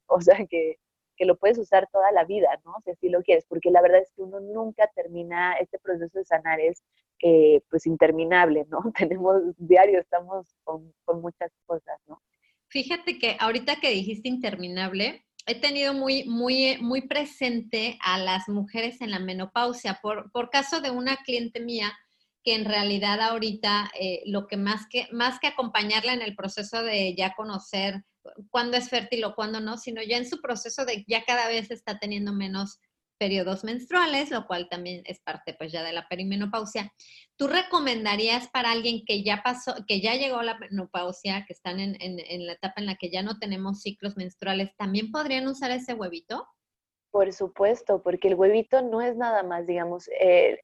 o 0.07 0.21
sea 0.21 0.45
que, 0.45 0.77
que, 1.15 1.25
lo 1.25 1.37
puedes 1.37 1.57
usar 1.57 1.87
toda 1.91 2.11
la 2.11 2.25
vida, 2.25 2.49
¿no? 2.65 2.75
Si 2.83 2.91
así 2.91 3.09
lo 3.09 3.23
quieres, 3.23 3.45
porque 3.47 3.71
la 3.71 3.81
verdad 3.81 4.01
es 4.01 4.11
que 4.11 4.21
uno 4.21 4.41
nunca 4.41 4.87
termina, 4.93 5.53
este 5.53 5.79
proceso 5.79 6.19
de 6.19 6.25
sanar 6.25 6.59
es 6.59 6.83
eh, 7.23 7.61
pues 7.69 7.87
interminable, 7.87 8.65
¿no? 8.69 8.79
Tenemos 8.97 9.41
diario, 9.57 9.99
estamos 10.01 10.53
con, 10.65 10.93
con 11.05 11.21
muchas 11.21 11.51
cosas, 11.65 11.99
¿no? 12.05 12.21
Fíjate 12.67 13.17
que 13.17 13.37
ahorita 13.39 13.77
que 13.79 13.91
dijiste 13.91 14.27
interminable, 14.27 15.25
he 15.47 15.55
tenido 15.55 15.93
muy, 15.93 16.25
muy, 16.25 16.77
muy 16.79 17.07
presente 17.07 17.97
a 18.01 18.19
las 18.19 18.49
mujeres 18.49 19.01
en 19.01 19.11
la 19.11 19.19
menopausia, 19.19 19.99
por, 20.01 20.29
por 20.31 20.49
caso 20.49 20.81
de 20.81 20.91
una 20.91 21.15
cliente 21.17 21.61
mía 21.61 21.97
que 22.43 22.53
en 22.53 22.65
realidad 22.65 23.21
ahorita 23.21 23.89
eh, 23.99 24.21
lo 24.25 24.47
que 24.47 24.57
más 24.57 24.87
que 24.89 25.07
más 25.11 25.39
que 25.39 25.47
acompañarla 25.47 26.13
en 26.13 26.21
el 26.21 26.35
proceso 26.35 26.83
de 26.83 27.15
ya 27.15 27.33
conocer 27.33 28.03
cuándo 28.49 28.77
es 28.77 28.89
fértil 28.89 29.23
o 29.23 29.35
cuándo 29.35 29.59
no, 29.59 29.77
sino 29.77 30.01
ya 30.01 30.17
en 30.17 30.29
su 30.29 30.41
proceso 30.41 30.85
de 30.85 31.03
ya 31.07 31.23
cada 31.23 31.47
vez 31.47 31.71
está 31.71 31.97
teniendo 31.97 32.33
menos 32.33 32.79
periodos 33.17 33.63
menstruales, 33.63 34.31
lo 34.31 34.47
cual 34.47 34.67
también 34.69 35.03
es 35.05 35.19
parte 35.19 35.53
pues 35.53 35.71
ya 35.71 35.83
de 35.83 35.93
la 35.93 36.07
perimenopausia. 36.07 36.91
¿Tú 37.35 37.47
recomendarías 37.47 38.47
para 38.49 38.71
alguien 38.71 39.03
que 39.05 39.23
ya 39.23 39.41
pasó, 39.43 39.75
que 39.87 40.01
ya 40.01 40.15
llegó 40.15 40.41
la 40.41 40.57
menopausia, 40.57 41.45
que 41.45 41.53
están 41.53 41.79
en, 41.79 42.45
la 42.45 42.53
etapa 42.53 42.75
en 42.77 42.85
la 42.85 42.95
que 42.95 43.09
ya 43.09 43.21
no 43.21 43.39
tenemos 43.39 43.81
ciclos 43.81 44.17
menstruales, 44.17 44.75
también 44.77 45.11
podrían 45.11 45.47
usar 45.47 45.71
ese 45.71 45.93
huevito? 45.93 46.47
Por 47.11 47.33
supuesto, 47.33 48.01
porque 48.03 48.27
el 48.27 48.35
huevito 48.35 48.81
no 48.81 49.01
es 49.01 49.15
nada 49.15 49.43
más, 49.43 49.65
digamos, 49.65 50.09
eh, 50.19 50.59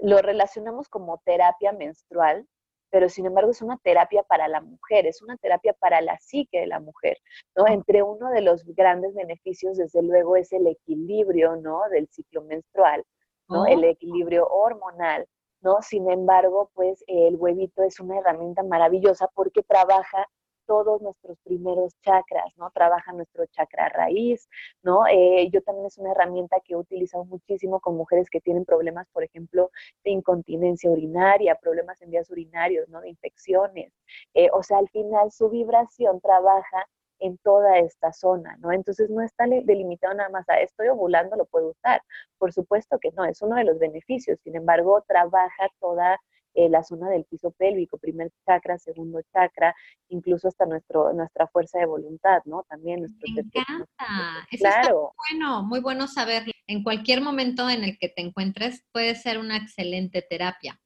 lo 0.00 0.18
relacionamos 0.22 0.88
como 0.88 1.20
terapia 1.24 1.72
menstrual, 1.72 2.46
pero 2.90 3.08
sin 3.08 3.26
embargo 3.26 3.50
es 3.50 3.62
una 3.62 3.78
terapia 3.78 4.22
para 4.22 4.48
la 4.48 4.60
mujer, 4.60 5.06
es 5.06 5.22
una 5.22 5.36
terapia 5.36 5.72
para 5.74 6.00
la 6.00 6.18
psique 6.18 6.60
de 6.60 6.66
la 6.66 6.80
mujer, 6.80 7.18
¿no? 7.56 7.66
Entre 7.66 8.02
uno 8.02 8.30
de 8.30 8.42
los 8.42 8.64
grandes 8.74 9.14
beneficios, 9.14 9.76
desde 9.76 10.02
luego, 10.02 10.36
es 10.36 10.52
el 10.52 10.66
equilibrio, 10.66 11.56
¿no? 11.56 11.82
Del 11.90 12.08
ciclo 12.08 12.42
menstrual, 12.42 13.04
¿no? 13.48 13.66
El 13.66 13.84
oh. 13.84 13.88
equilibrio 13.88 14.46
hormonal, 14.48 15.26
¿no? 15.60 15.82
Sin 15.82 16.10
embargo, 16.10 16.70
pues 16.74 17.04
el 17.06 17.36
huevito 17.36 17.82
es 17.82 18.00
una 18.00 18.18
herramienta 18.18 18.62
maravillosa 18.62 19.28
porque 19.34 19.62
trabaja 19.62 20.26
todos 20.68 21.00
nuestros 21.00 21.38
primeros 21.40 21.94
chakras, 22.02 22.56
¿no? 22.58 22.70
Trabaja 22.70 23.12
nuestro 23.12 23.46
chakra 23.46 23.88
raíz, 23.88 24.48
¿no? 24.82 25.06
Eh, 25.06 25.48
yo 25.50 25.62
también 25.62 25.86
es 25.86 25.96
una 25.96 26.12
herramienta 26.12 26.60
que 26.60 26.74
he 26.74 26.76
utilizado 26.76 27.24
muchísimo 27.24 27.80
con 27.80 27.96
mujeres 27.96 28.28
que 28.30 28.40
tienen 28.40 28.66
problemas, 28.66 29.08
por 29.12 29.24
ejemplo, 29.24 29.70
de 30.04 30.10
incontinencia 30.10 30.90
urinaria, 30.90 31.56
problemas 31.56 32.00
en 32.02 32.10
vías 32.10 32.30
urinarios, 32.30 32.88
¿no? 32.90 33.00
De 33.00 33.08
infecciones. 33.08 33.92
Eh, 34.34 34.50
o 34.52 34.62
sea, 34.62 34.78
al 34.78 34.88
final 34.90 35.32
su 35.32 35.48
vibración 35.48 36.20
trabaja 36.20 36.86
en 37.20 37.38
toda 37.38 37.78
esta 37.78 38.12
zona, 38.12 38.56
¿no? 38.60 38.70
Entonces 38.70 39.10
no 39.10 39.22
está 39.22 39.46
delimitado 39.46 40.14
nada 40.14 40.28
más 40.28 40.48
a 40.48 40.60
estoy 40.60 40.88
ovulando, 40.88 41.36
lo 41.36 41.46
puedo 41.46 41.70
usar. 41.70 42.02
Por 42.38 42.52
supuesto 42.52 42.98
que 42.98 43.10
no, 43.12 43.24
es 43.24 43.40
uno 43.42 43.56
de 43.56 43.64
los 43.64 43.78
beneficios. 43.78 44.38
Sin 44.44 44.54
embargo, 44.54 45.02
trabaja 45.08 45.68
toda 45.80 46.20
eh, 46.54 46.68
la 46.68 46.82
zona 46.82 47.08
del 47.10 47.24
piso 47.24 47.50
pélvico, 47.50 47.98
primer 47.98 48.30
chakra, 48.44 48.78
segundo 48.78 49.20
chakra, 49.32 49.74
incluso 50.08 50.48
hasta 50.48 50.66
nuestro, 50.66 51.12
nuestra 51.12 51.46
fuerza 51.46 51.78
de 51.78 51.86
voluntad, 51.86 52.42
¿no? 52.44 52.64
También 52.68 53.00
nuestro... 53.00 53.26
Me 53.34 53.40
encanta. 53.40 54.46
Eso 54.50 54.62
claro. 54.62 55.12
bueno, 55.30 55.62
muy 55.62 55.80
bueno 55.80 56.06
saberlo. 56.08 56.52
En 56.66 56.82
cualquier 56.82 57.20
momento 57.20 57.68
en 57.70 57.84
el 57.84 57.98
que 57.98 58.08
te 58.08 58.22
encuentres 58.22 58.84
puede 58.92 59.14
ser 59.14 59.38
una 59.38 59.56
excelente 59.56 60.22
terapia. 60.22 60.80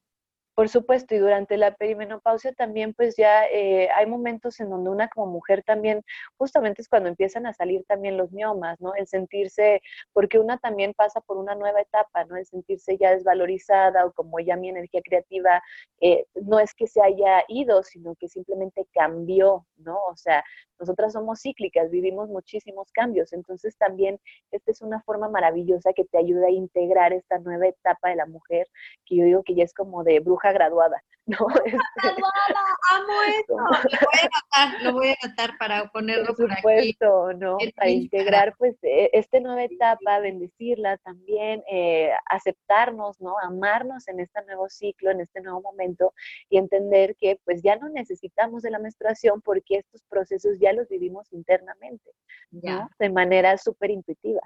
Por 0.54 0.68
supuesto, 0.68 1.14
y 1.14 1.18
durante 1.18 1.56
la 1.56 1.74
perimenopausia 1.74 2.52
también 2.52 2.92
pues 2.92 3.16
ya 3.16 3.46
eh, 3.46 3.88
hay 3.94 4.04
momentos 4.04 4.60
en 4.60 4.68
donde 4.68 4.90
una 4.90 5.08
como 5.08 5.26
mujer 5.26 5.62
también, 5.62 6.02
justamente 6.36 6.82
es 6.82 6.88
cuando 6.88 7.08
empiezan 7.08 7.46
a 7.46 7.54
salir 7.54 7.84
también 7.88 8.18
los 8.18 8.32
miomas, 8.32 8.78
¿no? 8.78 8.94
El 8.94 9.06
sentirse, 9.06 9.80
porque 10.12 10.38
una 10.38 10.58
también 10.58 10.92
pasa 10.92 11.22
por 11.22 11.38
una 11.38 11.54
nueva 11.54 11.80
etapa, 11.80 12.24
¿no? 12.26 12.36
El 12.36 12.44
sentirse 12.44 12.98
ya 12.98 13.12
desvalorizada 13.12 14.04
o 14.04 14.12
como 14.12 14.40
ya 14.40 14.56
mi 14.56 14.68
energía 14.68 15.00
creativa 15.02 15.62
eh, 16.02 16.26
no 16.34 16.58
es 16.58 16.74
que 16.74 16.86
se 16.86 17.00
haya 17.02 17.44
ido, 17.48 17.82
sino 17.82 18.14
que 18.16 18.28
simplemente 18.28 18.86
cambió, 18.92 19.66
¿no? 19.78 19.98
O 20.04 20.16
sea, 20.16 20.44
nosotras 20.78 21.12
somos 21.12 21.40
cíclicas, 21.40 21.90
vivimos 21.90 22.28
muchísimos 22.28 22.90
cambios, 22.92 23.32
entonces 23.32 23.76
también 23.78 24.18
esta 24.50 24.72
es 24.72 24.82
una 24.82 25.00
forma 25.02 25.28
maravillosa 25.28 25.92
que 25.92 26.04
te 26.04 26.18
ayuda 26.18 26.48
a 26.48 26.50
integrar 26.50 27.12
esta 27.12 27.38
nueva 27.38 27.68
etapa 27.68 28.08
de 28.08 28.16
la 28.16 28.26
mujer, 28.26 28.66
que 29.06 29.16
yo 29.16 29.24
digo 29.24 29.42
que 29.44 29.54
ya 29.54 29.62
es 29.62 29.72
como 29.74 30.02
de 30.02 30.18
bruja 30.18 30.41
graduada, 30.50 31.02
¿no? 31.26 31.46
Este, 31.64 31.78
graduada, 32.02 32.60
amo 32.90 33.12
eso. 33.38 33.56
Lo 33.56 33.62
voy 33.62 34.18
a 34.18 34.30
anotar, 34.32 34.82
lo 34.82 34.92
voy 34.92 35.08
a 35.10 35.16
anotar 35.22 35.58
para 35.58 35.88
ponerlo 35.90 36.34
por, 36.34 36.52
supuesto, 36.56 37.32
¿no? 37.34 37.58
Para 37.76 37.90
integrar, 37.90 38.54
pues, 38.58 38.76
e, 38.82 39.10
esta 39.12 39.38
nueva 39.38 39.62
etapa, 39.62 40.18
bendecirla 40.18 40.96
también, 40.98 41.62
eh, 41.70 42.10
aceptarnos, 42.26 43.20
¿no? 43.20 43.38
Amarnos 43.38 44.08
en 44.08 44.18
este 44.18 44.42
nuevo 44.46 44.68
ciclo, 44.68 45.10
en 45.10 45.20
este 45.20 45.40
nuevo 45.40 45.60
momento 45.60 46.12
y 46.50 46.58
entender 46.58 47.14
que, 47.16 47.38
pues, 47.44 47.62
ya 47.62 47.76
no 47.76 47.88
necesitamos 47.88 48.62
de 48.62 48.70
la 48.70 48.80
menstruación 48.80 49.40
porque 49.42 49.76
estos 49.76 50.02
procesos 50.08 50.58
ya 50.58 50.72
los 50.72 50.88
vivimos 50.88 51.32
internamente, 51.32 52.10
¿no? 52.50 52.90
De 52.98 53.10
manera 53.10 53.56
súper 53.58 53.90
intuitiva. 53.90 54.40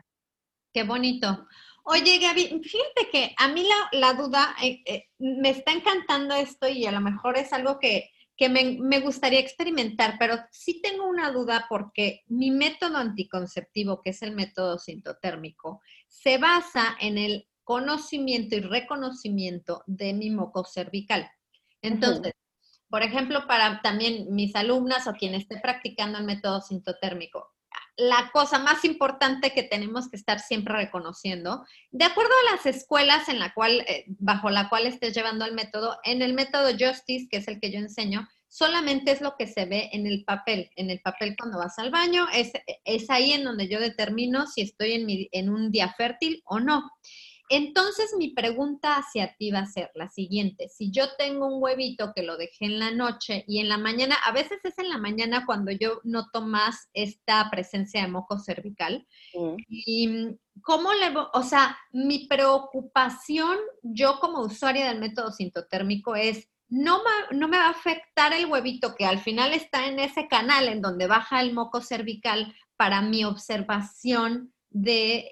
Qué 0.76 0.82
bonito. 0.82 1.48
Oye, 1.84 2.18
Gaby, 2.18 2.60
fíjate 2.62 3.08
que 3.10 3.34
a 3.38 3.48
mí 3.48 3.66
la, 3.92 4.12
duda, 4.12 4.54
eh, 4.62 4.82
eh, 4.84 5.04
me 5.18 5.48
está 5.48 5.72
encantando 5.72 6.34
esto 6.34 6.68
y 6.68 6.84
a 6.84 6.92
lo 6.92 7.00
mejor 7.00 7.38
es 7.38 7.50
algo 7.54 7.78
que, 7.78 8.10
me, 8.38 9.00
gustaría 9.00 9.40
experimentar, 9.40 10.16
pero 10.18 10.36
sí 10.50 10.82
tengo 10.82 11.08
una 11.08 11.32
duda 11.32 11.64
porque 11.70 12.24
mi 12.26 12.50
método 12.50 12.98
anticonceptivo, 12.98 14.02
que 14.02 14.10
es 14.10 14.20
el 14.20 14.32
método 14.32 14.78
sintotérmico, 14.78 15.80
se 16.08 16.36
basa 16.36 16.94
en 17.00 17.16
el 17.16 17.48
conocimiento 17.64 18.54
y 18.54 18.60
reconocimiento 18.60 19.82
de 19.86 20.12
mi 20.12 20.28
moco 20.28 20.62
cervical. 20.64 21.26
Entonces, 21.80 22.34
por 22.90 23.02
ejemplo, 23.02 23.46
para 23.46 23.80
también 23.80 24.26
mis 24.28 24.54
alumnas 24.54 25.06
o 25.06 25.14
quien 25.14 25.32
esté 25.32 25.58
practicando 25.58 26.18
el 26.18 26.24
método 26.24 26.60
sintotérmico, 26.60 27.55
la 27.96 28.30
cosa 28.32 28.58
más 28.58 28.84
importante 28.84 29.52
que 29.52 29.62
tenemos 29.62 30.08
que 30.10 30.16
estar 30.16 30.38
siempre 30.38 30.74
reconociendo, 30.74 31.64
de 31.90 32.04
acuerdo 32.04 32.32
a 32.32 32.54
las 32.54 32.66
escuelas 32.66 33.28
en 33.28 33.38
la 33.38 33.54
cual, 33.54 33.84
eh, 33.88 34.04
bajo 34.18 34.50
la 34.50 34.68
cual 34.68 34.86
estés 34.86 35.14
llevando 35.14 35.44
el 35.44 35.54
método, 35.54 35.98
en 36.04 36.22
el 36.22 36.34
método 36.34 36.70
Justice, 36.70 37.28
que 37.30 37.38
es 37.38 37.48
el 37.48 37.58
que 37.58 37.70
yo 37.70 37.78
enseño, 37.78 38.28
solamente 38.48 39.10
es 39.10 39.20
lo 39.20 39.36
que 39.36 39.46
se 39.46 39.66
ve 39.66 39.90
en 39.92 40.06
el 40.06 40.24
papel. 40.24 40.70
En 40.76 40.90
el 40.90 41.00
papel 41.00 41.36
cuando 41.38 41.58
vas 41.58 41.78
al 41.78 41.90
baño, 41.90 42.26
es, 42.32 42.52
es 42.84 43.10
ahí 43.10 43.32
en 43.32 43.44
donde 43.44 43.68
yo 43.68 43.80
determino 43.80 44.46
si 44.46 44.62
estoy 44.62 45.28
en, 45.32 45.50
un 45.50 45.70
día 45.70 45.92
fértil 45.96 46.42
o 46.44 46.60
no. 46.60 46.90
Entonces 47.48 48.14
mi 48.18 48.30
pregunta 48.30 48.96
hacia 48.96 49.34
ti 49.36 49.50
va 49.50 49.60
a 49.60 49.66
ser 49.66 49.90
la 49.94 50.08
siguiente. 50.08 50.68
Si 50.68 50.90
yo 50.90 51.14
tengo 51.16 51.46
un 51.46 51.62
huevito 51.62 52.12
que 52.14 52.22
lo 52.22 52.36
dejé 52.36 52.66
en 52.66 52.78
la 52.78 52.90
noche 52.90 53.44
y 53.46 53.60
en 53.60 53.68
la 53.68 53.78
mañana, 53.78 54.16
a 54.24 54.32
veces 54.32 54.58
es 54.64 54.78
en 54.78 54.88
la 54.88 54.98
mañana 54.98 55.46
cuando 55.46 55.70
yo 55.70 56.00
noto 56.04 56.42
más 56.42 56.88
esta 56.92 57.48
presencia 57.50 58.02
de 58.02 58.08
moco 58.08 58.38
cervical. 58.38 59.06
Mm. 59.34 59.54
Y 59.68 60.38
cómo 60.62 60.92
le, 60.92 61.14
o 61.32 61.42
sea, 61.42 61.78
mi 61.92 62.26
preocupación 62.26 63.56
yo 63.82 64.18
como 64.20 64.40
usuaria 64.40 64.88
del 64.88 65.00
método 65.00 65.30
sintotérmico 65.30 66.16
es, 66.16 66.48
no 66.68 67.00
no 67.30 67.46
me 67.46 67.58
va 67.58 67.66
a 67.66 67.70
afectar 67.70 68.32
el 68.32 68.46
huevito 68.46 68.96
que 68.96 69.06
al 69.06 69.20
final 69.20 69.52
está 69.52 69.86
en 69.86 70.00
ese 70.00 70.26
canal 70.26 70.68
en 70.68 70.82
donde 70.82 71.06
baja 71.06 71.40
el 71.40 71.54
moco 71.54 71.80
cervical 71.80 72.52
para 72.76 73.02
mi 73.02 73.24
observación 73.24 74.52
de 74.76 75.30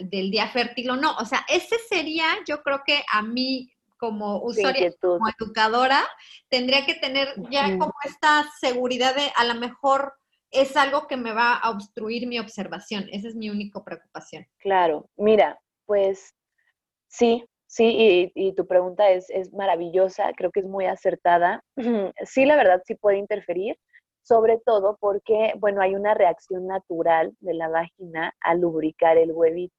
del 0.00 0.30
día 0.30 0.48
fértil 0.48 0.90
o 0.90 0.96
no. 0.96 1.16
O 1.16 1.24
sea, 1.24 1.44
ese 1.48 1.76
sería, 1.88 2.26
yo 2.46 2.62
creo 2.62 2.82
que 2.86 3.02
a 3.10 3.22
mí 3.22 3.72
como 3.96 4.42
usuaria, 4.42 4.92
como 5.00 5.28
educadora, 5.28 6.06
tendría 6.48 6.86
que 6.86 6.94
tener 6.94 7.28
ya 7.50 7.76
como 7.78 7.92
esta 8.04 8.44
seguridad 8.58 9.14
de 9.14 9.30
a 9.36 9.44
lo 9.44 9.54
mejor 9.60 10.14
es 10.50 10.76
algo 10.76 11.06
que 11.06 11.16
me 11.16 11.32
va 11.32 11.54
a 11.54 11.70
obstruir 11.70 12.26
mi 12.26 12.38
observación. 12.38 13.08
Esa 13.12 13.28
es 13.28 13.34
mi 13.34 13.50
única 13.50 13.82
preocupación. 13.84 14.46
Claro, 14.58 15.08
mira, 15.16 15.58
pues 15.86 16.34
sí, 17.08 17.44
sí, 17.66 18.30
y, 18.34 18.54
tu 18.54 18.66
pregunta 18.66 19.10
es, 19.10 19.28
es 19.30 19.52
maravillosa, 19.52 20.32
creo 20.36 20.50
que 20.50 20.60
es 20.60 20.66
muy 20.66 20.86
acertada. 20.86 21.62
Sí, 22.24 22.44
la 22.44 22.56
verdad 22.56 22.82
sí 22.86 22.94
puede 22.94 23.18
interferir, 23.18 23.78
sobre 24.22 24.58
todo 24.58 24.96
porque, 25.00 25.52
bueno, 25.58 25.80
hay 25.80 25.94
una 25.94 26.14
reacción 26.14 26.66
natural 26.66 27.34
de 27.40 27.54
la 27.54 27.68
vagina 27.68 28.34
al 28.40 28.60
lubricar 28.60 29.16
el 29.18 29.32
huevito. 29.32 29.74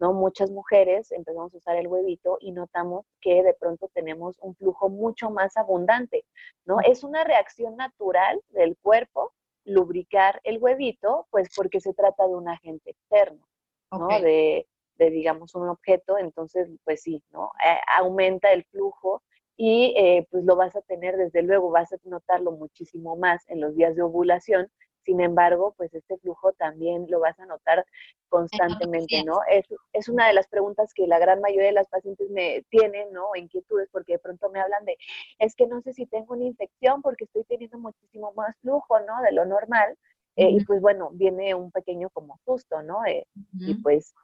¿no? 0.00 0.12
Muchas 0.12 0.50
mujeres 0.50 1.12
empezamos 1.12 1.54
a 1.54 1.56
usar 1.56 1.76
el 1.76 1.86
huevito 1.86 2.36
y 2.40 2.52
notamos 2.52 3.06
que 3.20 3.42
de 3.42 3.54
pronto 3.54 3.88
tenemos 3.94 4.36
un 4.40 4.54
flujo 4.56 4.88
mucho 4.88 5.30
más 5.30 5.56
abundante, 5.56 6.24
¿no? 6.64 6.78
Es 6.80 7.04
una 7.04 7.22
reacción 7.22 7.76
natural 7.76 8.40
del 8.48 8.76
cuerpo 8.78 9.32
lubricar 9.64 10.40
el 10.44 10.58
huevito, 10.58 11.26
pues 11.30 11.48
porque 11.54 11.80
se 11.80 11.94
trata 11.94 12.26
de 12.26 12.34
un 12.34 12.48
agente 12.48 12.90
externo, 12.90 13.46
¿no? 13.92 14.08
De, 14.08 14.66
de, 14.96 15.10
digamos, 15.10 15.54
un 15.54 15.68
objeto, 15.68 16.18
entonces, 16.18 16.68
pues 16.84 17.02
sí, 17.02 17.22
¿no? 17.30 17.52
aumenta 17.96 18.52
el 18.52 18.64
flujo 18.64 19.22
y 19.56 19.94
eh, 19.96 20.26
pues 20.30 20.44
lo 20.44 20.56
vas 20.56 20.74
a 20.76 20.82
tener 20.82 21.16
desde 21.16 21.42
luego, 21.42 21.70
vas 21.70 21.92
a 21.92 21.96
notarlo 22.04 22.52
muchísimo 22.52 23.16
más 23.16 23.48
en 23.48 23.60
los 23.60 23.74
días 23.76 23.94
de 23.94 24.02
ovulación. 24.02 24.68
Sin 25.04 25.20
embargo, 25.20 25.74
pues 25.76 25.92
este 25.92 26.16
flujo 26.16 26.52
también 26.54 27.06
lo 27.10 27.20
vas 27.20 27.38
a 27.38 27.44
notar 27.44 27.84
constantemente, 28.30 29.22
¿no? 29.22 29.40
Es, 29.50 29.66
es 29.92 30.08
una 30.08 30.26
de 30.26 30.32
las 30.32 30.48
preguntas 30.48 30.94
que 30.94 31.06
la 31.06 31.18
gran 31.18 31.42
mayoría 31.42 31.66
de 31.66 31.72
las 31.72 31.88
pacientes 31.88 32.30
me 32.30 32.64
tienen, 32.70 33.12
¿no? 33.12 33.36
Inquietudes, 33.36 33.90
porque 33.92 34.14
de 34.14 34.18
pronto 34.18 34.48
me 34.50 34.60
hablan 34.60 34.84
de, 34.86 34.96
es 35.38 35.54
que 35.54 35.66
no 35.66 35.82
sé 35.82 35.92
si 35.92 36.06
tengo 36.06 36.32
una 36.32 36.44
infección 36.44 37.02
porque 37.02 37.24
estoy 37.24 37.44
teniendo 37.44 37.78
muchísimo 37.78 38.32
más 38.32 38.56
flujo, 38.62 38.98
¿no? 39.00 39.20
De 39.22 39.32
lo 39.32 39.44
normal. 39.44 39.94
Eh, 40.36 40.50
y 40.50 40.64
pues 40.64 40.80
bueno, 40.80 41.10
viene 41.12 41.54
un 41.54 41.70
pequeño 41.70 42.08
como 42.10 42.38
susto, 42.44 42.82
¿no? 42.82 43.04
Eh, 43.04 43.26
y 43.60 43.74
pues 43.74 44.14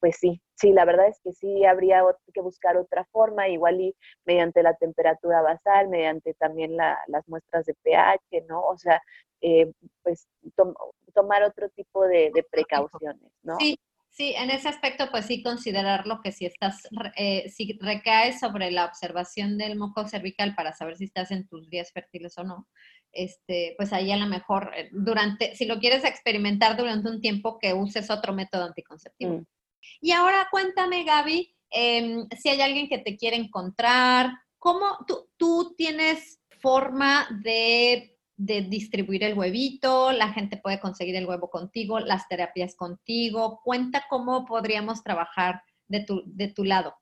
pues 0.00 0.16
sí, 0.18 0.40
sí, 0.54 0.72
la 0.72 0.84
verdad 0.84 1.08
es 1.08 1.20
que 1.22 1.32
sí 1.32 1.64
habría 1.64 2.02
que 2.32 2.40
buscar 2.40 2.76
otra 2.76 3.04
forma, 3.12 3.48
igual 3.48 3.80
y 3.80 3.94
mediante 4.24 4.62
la 4.62 4.74
temperatura 4.74 5.42
basal, 5.42 5.88
mediante 5.88 6.34
también 6.34 6.76
las 6.76 7.28
muestras 7.28 7.66
de 7.66 7.74
pH, 7.82 8.44
¿no? 8.48 8.62
O 8.62 8.76
sea, 8.76 9.00
eh, 9.40 9.70
pues 10.02 10.28
tomar 11.14 11.42
otro 11.42 11.68
tipo 11.70 12.06
de, 12.06 12.32
precauciones, 12.50 13.32
¿no? 13.42 13.56
Sí. 13.58 13.78
Sí, 14.10 14.34
en 14.36 14.50
ese 14.50 14.68
aspecto, 14.68 15.10
pues 15.12 15.26
sí 15.26 15.44
considerarlo 15.44 16.20
que 16.22 16.32
si 16.32 16.44
estás, 16.44 16.88
eh, 17.16 17.48
si 17.50 17.78
recaes 17.80 18.40
sobre 18.40 18.72
la 18.72 18.86
observación 18.86 19.58
del 19.58 19.78
moco 19.78 20.08
cervical 20.08 20.56
para 20.56 20.72
saber 20.72 20.96
si 20.96 21.04
estás 21.04 21.30
en 21.30 21.46
tus 21.46 21.70
días 21.70 21.92
fértiles 21.92 22.36
o 22.36 22.42
no, 22.42 22.66
este, 23.12 23.74
pues 23.76 23.92
ahí 23.92 24.10
a 24.10 24.16
lo 24.16 24.26
mejor 24.26 24.72
eh, 24.76 24.88
durante, 24.92 25.54
si 25.54 25.66
lo 25.66 25.78
quieres 25.78 26.04
experimentar 26.04 26.76
durante 26.76 27.08
un 27.08 27.20
tiempo, 27.20 27.58
que 27.60 27.74
uses 27.74 28.10
otro 28.10 28.32
método 28.32 28.64
anticonceptivo. 28.64 29.34
Mm. 29.34 29.46
Y 30.00 30.12
ahora 30.12 30.48
cuéntame, 30.50 31.04
Gaby, 31.04 31.54
em, 31.70 32.28
si 32.40 32.48
hay 32.48 32.60
alguien 32.60 32.88
que 32.88 32.98
te 32.98 33.16
quiere 33.16 33.36
encontrar, 33.36 34.32
¿cómo 34.58 34.98
tú, 35.36 35.74
tienes 35.76 36.40
forma 36.60 37.28
de, 37.42 38.14
distribuir 38.36 39.24
el 39.24 39.36
huevito? 39.36 40.12
La 40.12 40.32
gente 40.32 40.56
puede 40.56 40.80
conseguir 40.80 41.16
el 41.16 41.26
huevo 41.26 41.50
contigo, 41.50 41.98
las 42.00 42.28
terapias 42.28 42.76
contigo. 42.76 43.60
Cuenta 43.64 44.04
cómo 44.08 44.44
podríamos 44.46 45.02
trabajar 45.02 45.62
de 45.88 46.04
tu, 46.04 46.22
de 46.26 46.48
tu 46.48 46.64
lado. 46.64 46.94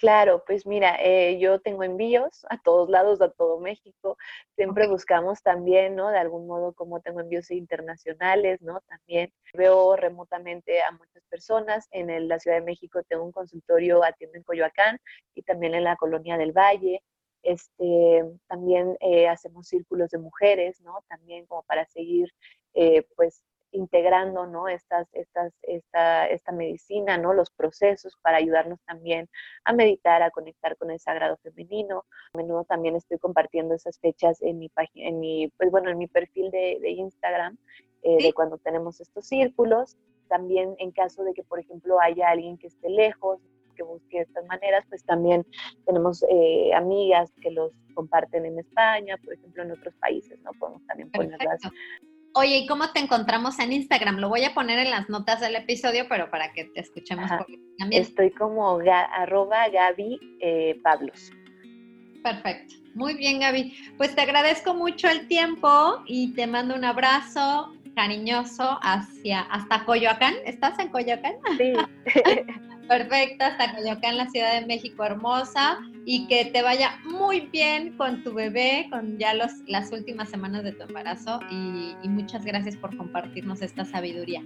Claro, 0.00 0.42
pues 0.46 0.64
mira, 0.66 0.96
eh, 1.04 1.38
yo 1.38 1.60
tengo 1.60 1.82
envíos 1.84 2.46
a 2.48 2.56
todos 2.62 2.88
lados, 2.88 3.20
a 3.20 3.30
todo 3.30 3.60
México. 3.60 4.16
Siempre 4.56 4.88
buscamos 4.88 5.42
también, 5.42 5.94
¿no? 5.94 6.08
De 6.08 6.16
algún 6.18 6.46
modo, 6.46 6.72
como 6.72 7.00
tengo 7.02 7.20
envíos 7.20 7.50
internacionales, 7.50 8.62
¿no? 8.62 8.80
También 8.88 9.30
veo 9.52 9.96
remotamente 9.96 10.80
a 10.82 10.92
muchas 10.92 11.22
personas. 11.28 11.86
En 11.90 12.28
la 12.28 12.38
Ciudad 12.40 12.56
de 12.56 12.62
México 12.64 13.02
tengo 13.10 13.24
un 13.24 13.32
consultorio, 13.32 14.02
atiendo 14.02 14.38
en 14.38 14.42
Coyoacán 14.44 14.98
y 15.34 15.42
también 15.42 15.74
en 15.74 15.84
la 15.84 15.96
Colonia 15.96 16.38
del 16.38 16.52
Valle. 16.52 17.02
Este, 17.42 18.24
también 18.48 18.96
eh, 19.00 19.28
hacemos 19.28 19.68
círculos 19.68 20.08
de 20.08 20.16
mujeres, 20.18 20.80
¿no? 20.80 21.04
También 21.08 21.44
como 21.44 21.62
para 21.64 21.84
seguir, 21.84 22.32
eh, 22.72 23.06
pues, 23.16 23.42
integrando 23.72 24.46
¿no? 24.46 24.68
estas, 24.68 25.08
estas, 25.12 25.52
esta, 25.62 26.26
esta 26.26 26.52
medicina, 26.52 27.18
¿no? 27.18 27.32
los 27.32 27.50
procesos 27.50 28.16
para 28.22 28.38
ayudarnos 28.38 28.80
también 28.86 29.28
a 29.64 29.72
meditar, 29.72 30.22
a 30.22 30.30
conectar 30.30 30.76
con 30.76 30.90
el 30.90 31.00
sagrado 31.00 31.36
femenino. 31.38 32.04
A 32.34 32.38
menudo 32.38 32.64
también 32.64 32.96
estoy 32.96 33.18
compartiendo 33.18 33.74
esas 33.74 33.98
fechas 33.98 34.40
en 34.42 34.58
mi 34.58 34.68
página, 34.68 35.08
en 35.08 35.20
mi, 35.20 35.48
pues 35.56 35.70
bueno, 35.70 35.90
en 35.90 35.98
mi 35.98 36.06
perfil 36.06 36.50
de, 36.50 36.78
de 36.80 36.90
Instagram, 36.90 37.56
eh, 38.02 38.22
de 38.22 38.32
cuando 38.32 38.58
tenemos 38.58 39.00
estos 39.00 39.26
círculos. 39.26 39.96
También 40.28 40.74
en 40.78 40.92
caso 40.92 41.24
de 41.24 41.34
que, 41.34 41.42
por 41.42 41.58
ejemplo, 41.58 42.00
haya 42.00 42.28
alguien 42.30 42.56
que 42.56 42.68
esté 42.68 42.88
lejos, 42.88 43.40
que 43.80 43.82
busque 43.82 44.20
estas 44.20 44.44
maneras, 44.46 44.84
pues 44.88 45.04
también 45.04 45.46
tenemos 45.86 46.24
eh, 46.28 46.72
amigas 46.74 47.32
que 47.40 47.50
los 47.50 47.72
comparten 47.94 48.44
en 48.46 48.58
España, 48.58 49.16
por 49.24 49.34
ejemplo, 49.34 49.62
en 49.62 49.72
otros 49.72 49.94
países, 49.96 50.38
¿no? 50.40 50.50
Podemos 50.58 50.84
también 50.86 51.10
ponerlas 51.10 51.60
Oye, 52.34 52.58
¿y 52.58 52.66
cómo 52.66 52.92
te 52.92 53.00
encontramos 53.00 53.58
en 53.58 53.72
Instagram? 53.72 54.18
Lo 54.18 54.28
voy 54.28 54.44
a 54.44 54.54
poner 54.54 54.78
en 54.78 54.90
las 54.90 55.08
notas 55.08 55.40
del 55.40 55.56
episodio, 55.56 56.06
pero 56.08 56.30
para 56.30 56.52
que 56.52 56.64
te 56.66 56.80
escuchemos 56.80 57.28
también. 57.78 58.02
Estoy 58.02 58.30
como 58.30 58.78
arroba 58.78 59.68
Gaby 59.68 60.38
eh, 60.40 60.80
Pablos. 60.82 61.32
Perfecto. 62.22 62.74
Muy 62.94 63.14
bien, 63.14 63.40
Gaby. 63.40 63.74
Pues 63.96 64.14
te 64.14 64.20
agradezco 64.20 64.74
mucho 64.74 65.08
el 65.08 65.26
tiempo 65.26 66.02
y 66.06 66.32
te 66.34 66.46
mando 66.46 66.74
un 66.74 66.84
abrazo 66.84 67.72
cariñoso 67.94 68.78
hacia 68.82 69.40
hasta 69.40 69.84
Coyoacán. 69.84 70.34
¿Estás 70.44 70.78
en 70.78 70.88
Coyoacán? 70.88 71.34
Sí. 71.58 71.72
Perfecto, 72.90 73.44
hasta 73.44 73.76
Coyoacán, 73.76 74.16
la 74.16 74.28
Ciudad 74.30 74.58
de 74.58 74.66
México 74.66 75.04
hermosa, 75.04 75.78
y 76.06 76.26
que 76.26 76.46
te 76.46 76.60
vaya 76.60 76.98
muy 77.04 77.42
bien 77.52 77.96
con 77.96 78.24
tu 78.24 78.34
bebé, 78.34 78.88
con 78.90 79.16
ya 79.16 79.32
los, 79.32 79.52
las 79.68 79.92
últimas 79.92 80.28
semanas 80.28 80.64
de 80.64 80.72
tu 80.72 80.82
embarazo, 80.82 81.38
y, 81.52 81.94
muchas 82.08 82.44
gracias 82.44 82.76
por 82.76 82.96
compartirnos 82.96 83.62
esta 83.62 83.84
sabiduría. 83.84 84.42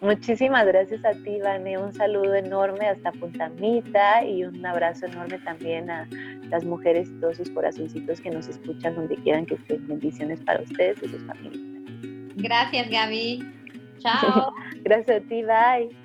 Muchísimas 0.00 0.66
gracias 0.66 1.04
a 1.04 1.12
ti, 1.12 1.38
Vane. 1.42 1.76
Un 1.76 1.92
saludo 1.92 2.34
enorme 2.34 2.88
hasta 2.88 3.12
Puntamita 3.12 4.24
y 4.24 4.44
un 4.44 4.64
abrazo 4.64 5.04
enorme 5.04 5.38
también 5.40 5.90
a 5.90 6.08
las 6.48 6.64
mujeres 6.64 7.10
y 7.10 7.20
todos 7.20 7.36
sus 7.36 7.50
corazoncitos 7.50 8.18
que 8.22 8.30
nos 8.30 8.48
escuchan 8.48 8.96
donde 8.96 9.16
quieran 9.16 9.44
que 9.44 9.56
estén. 9.56 9.86
Bendiciones 9.86 10.40
para 10.40 10.62
ustedes 10.62 11.02
y 11.02 11.08
sus 11.08 11.22
familias. 11.26 11.83
Gracias, 12.36 12.88
Gaby. 12.90 13.44
Chao. 13.98 14.52
gracias 14.84 15.22
a 15.22 15.28
ti, 15.28 15.42
bye. 15.42 16.03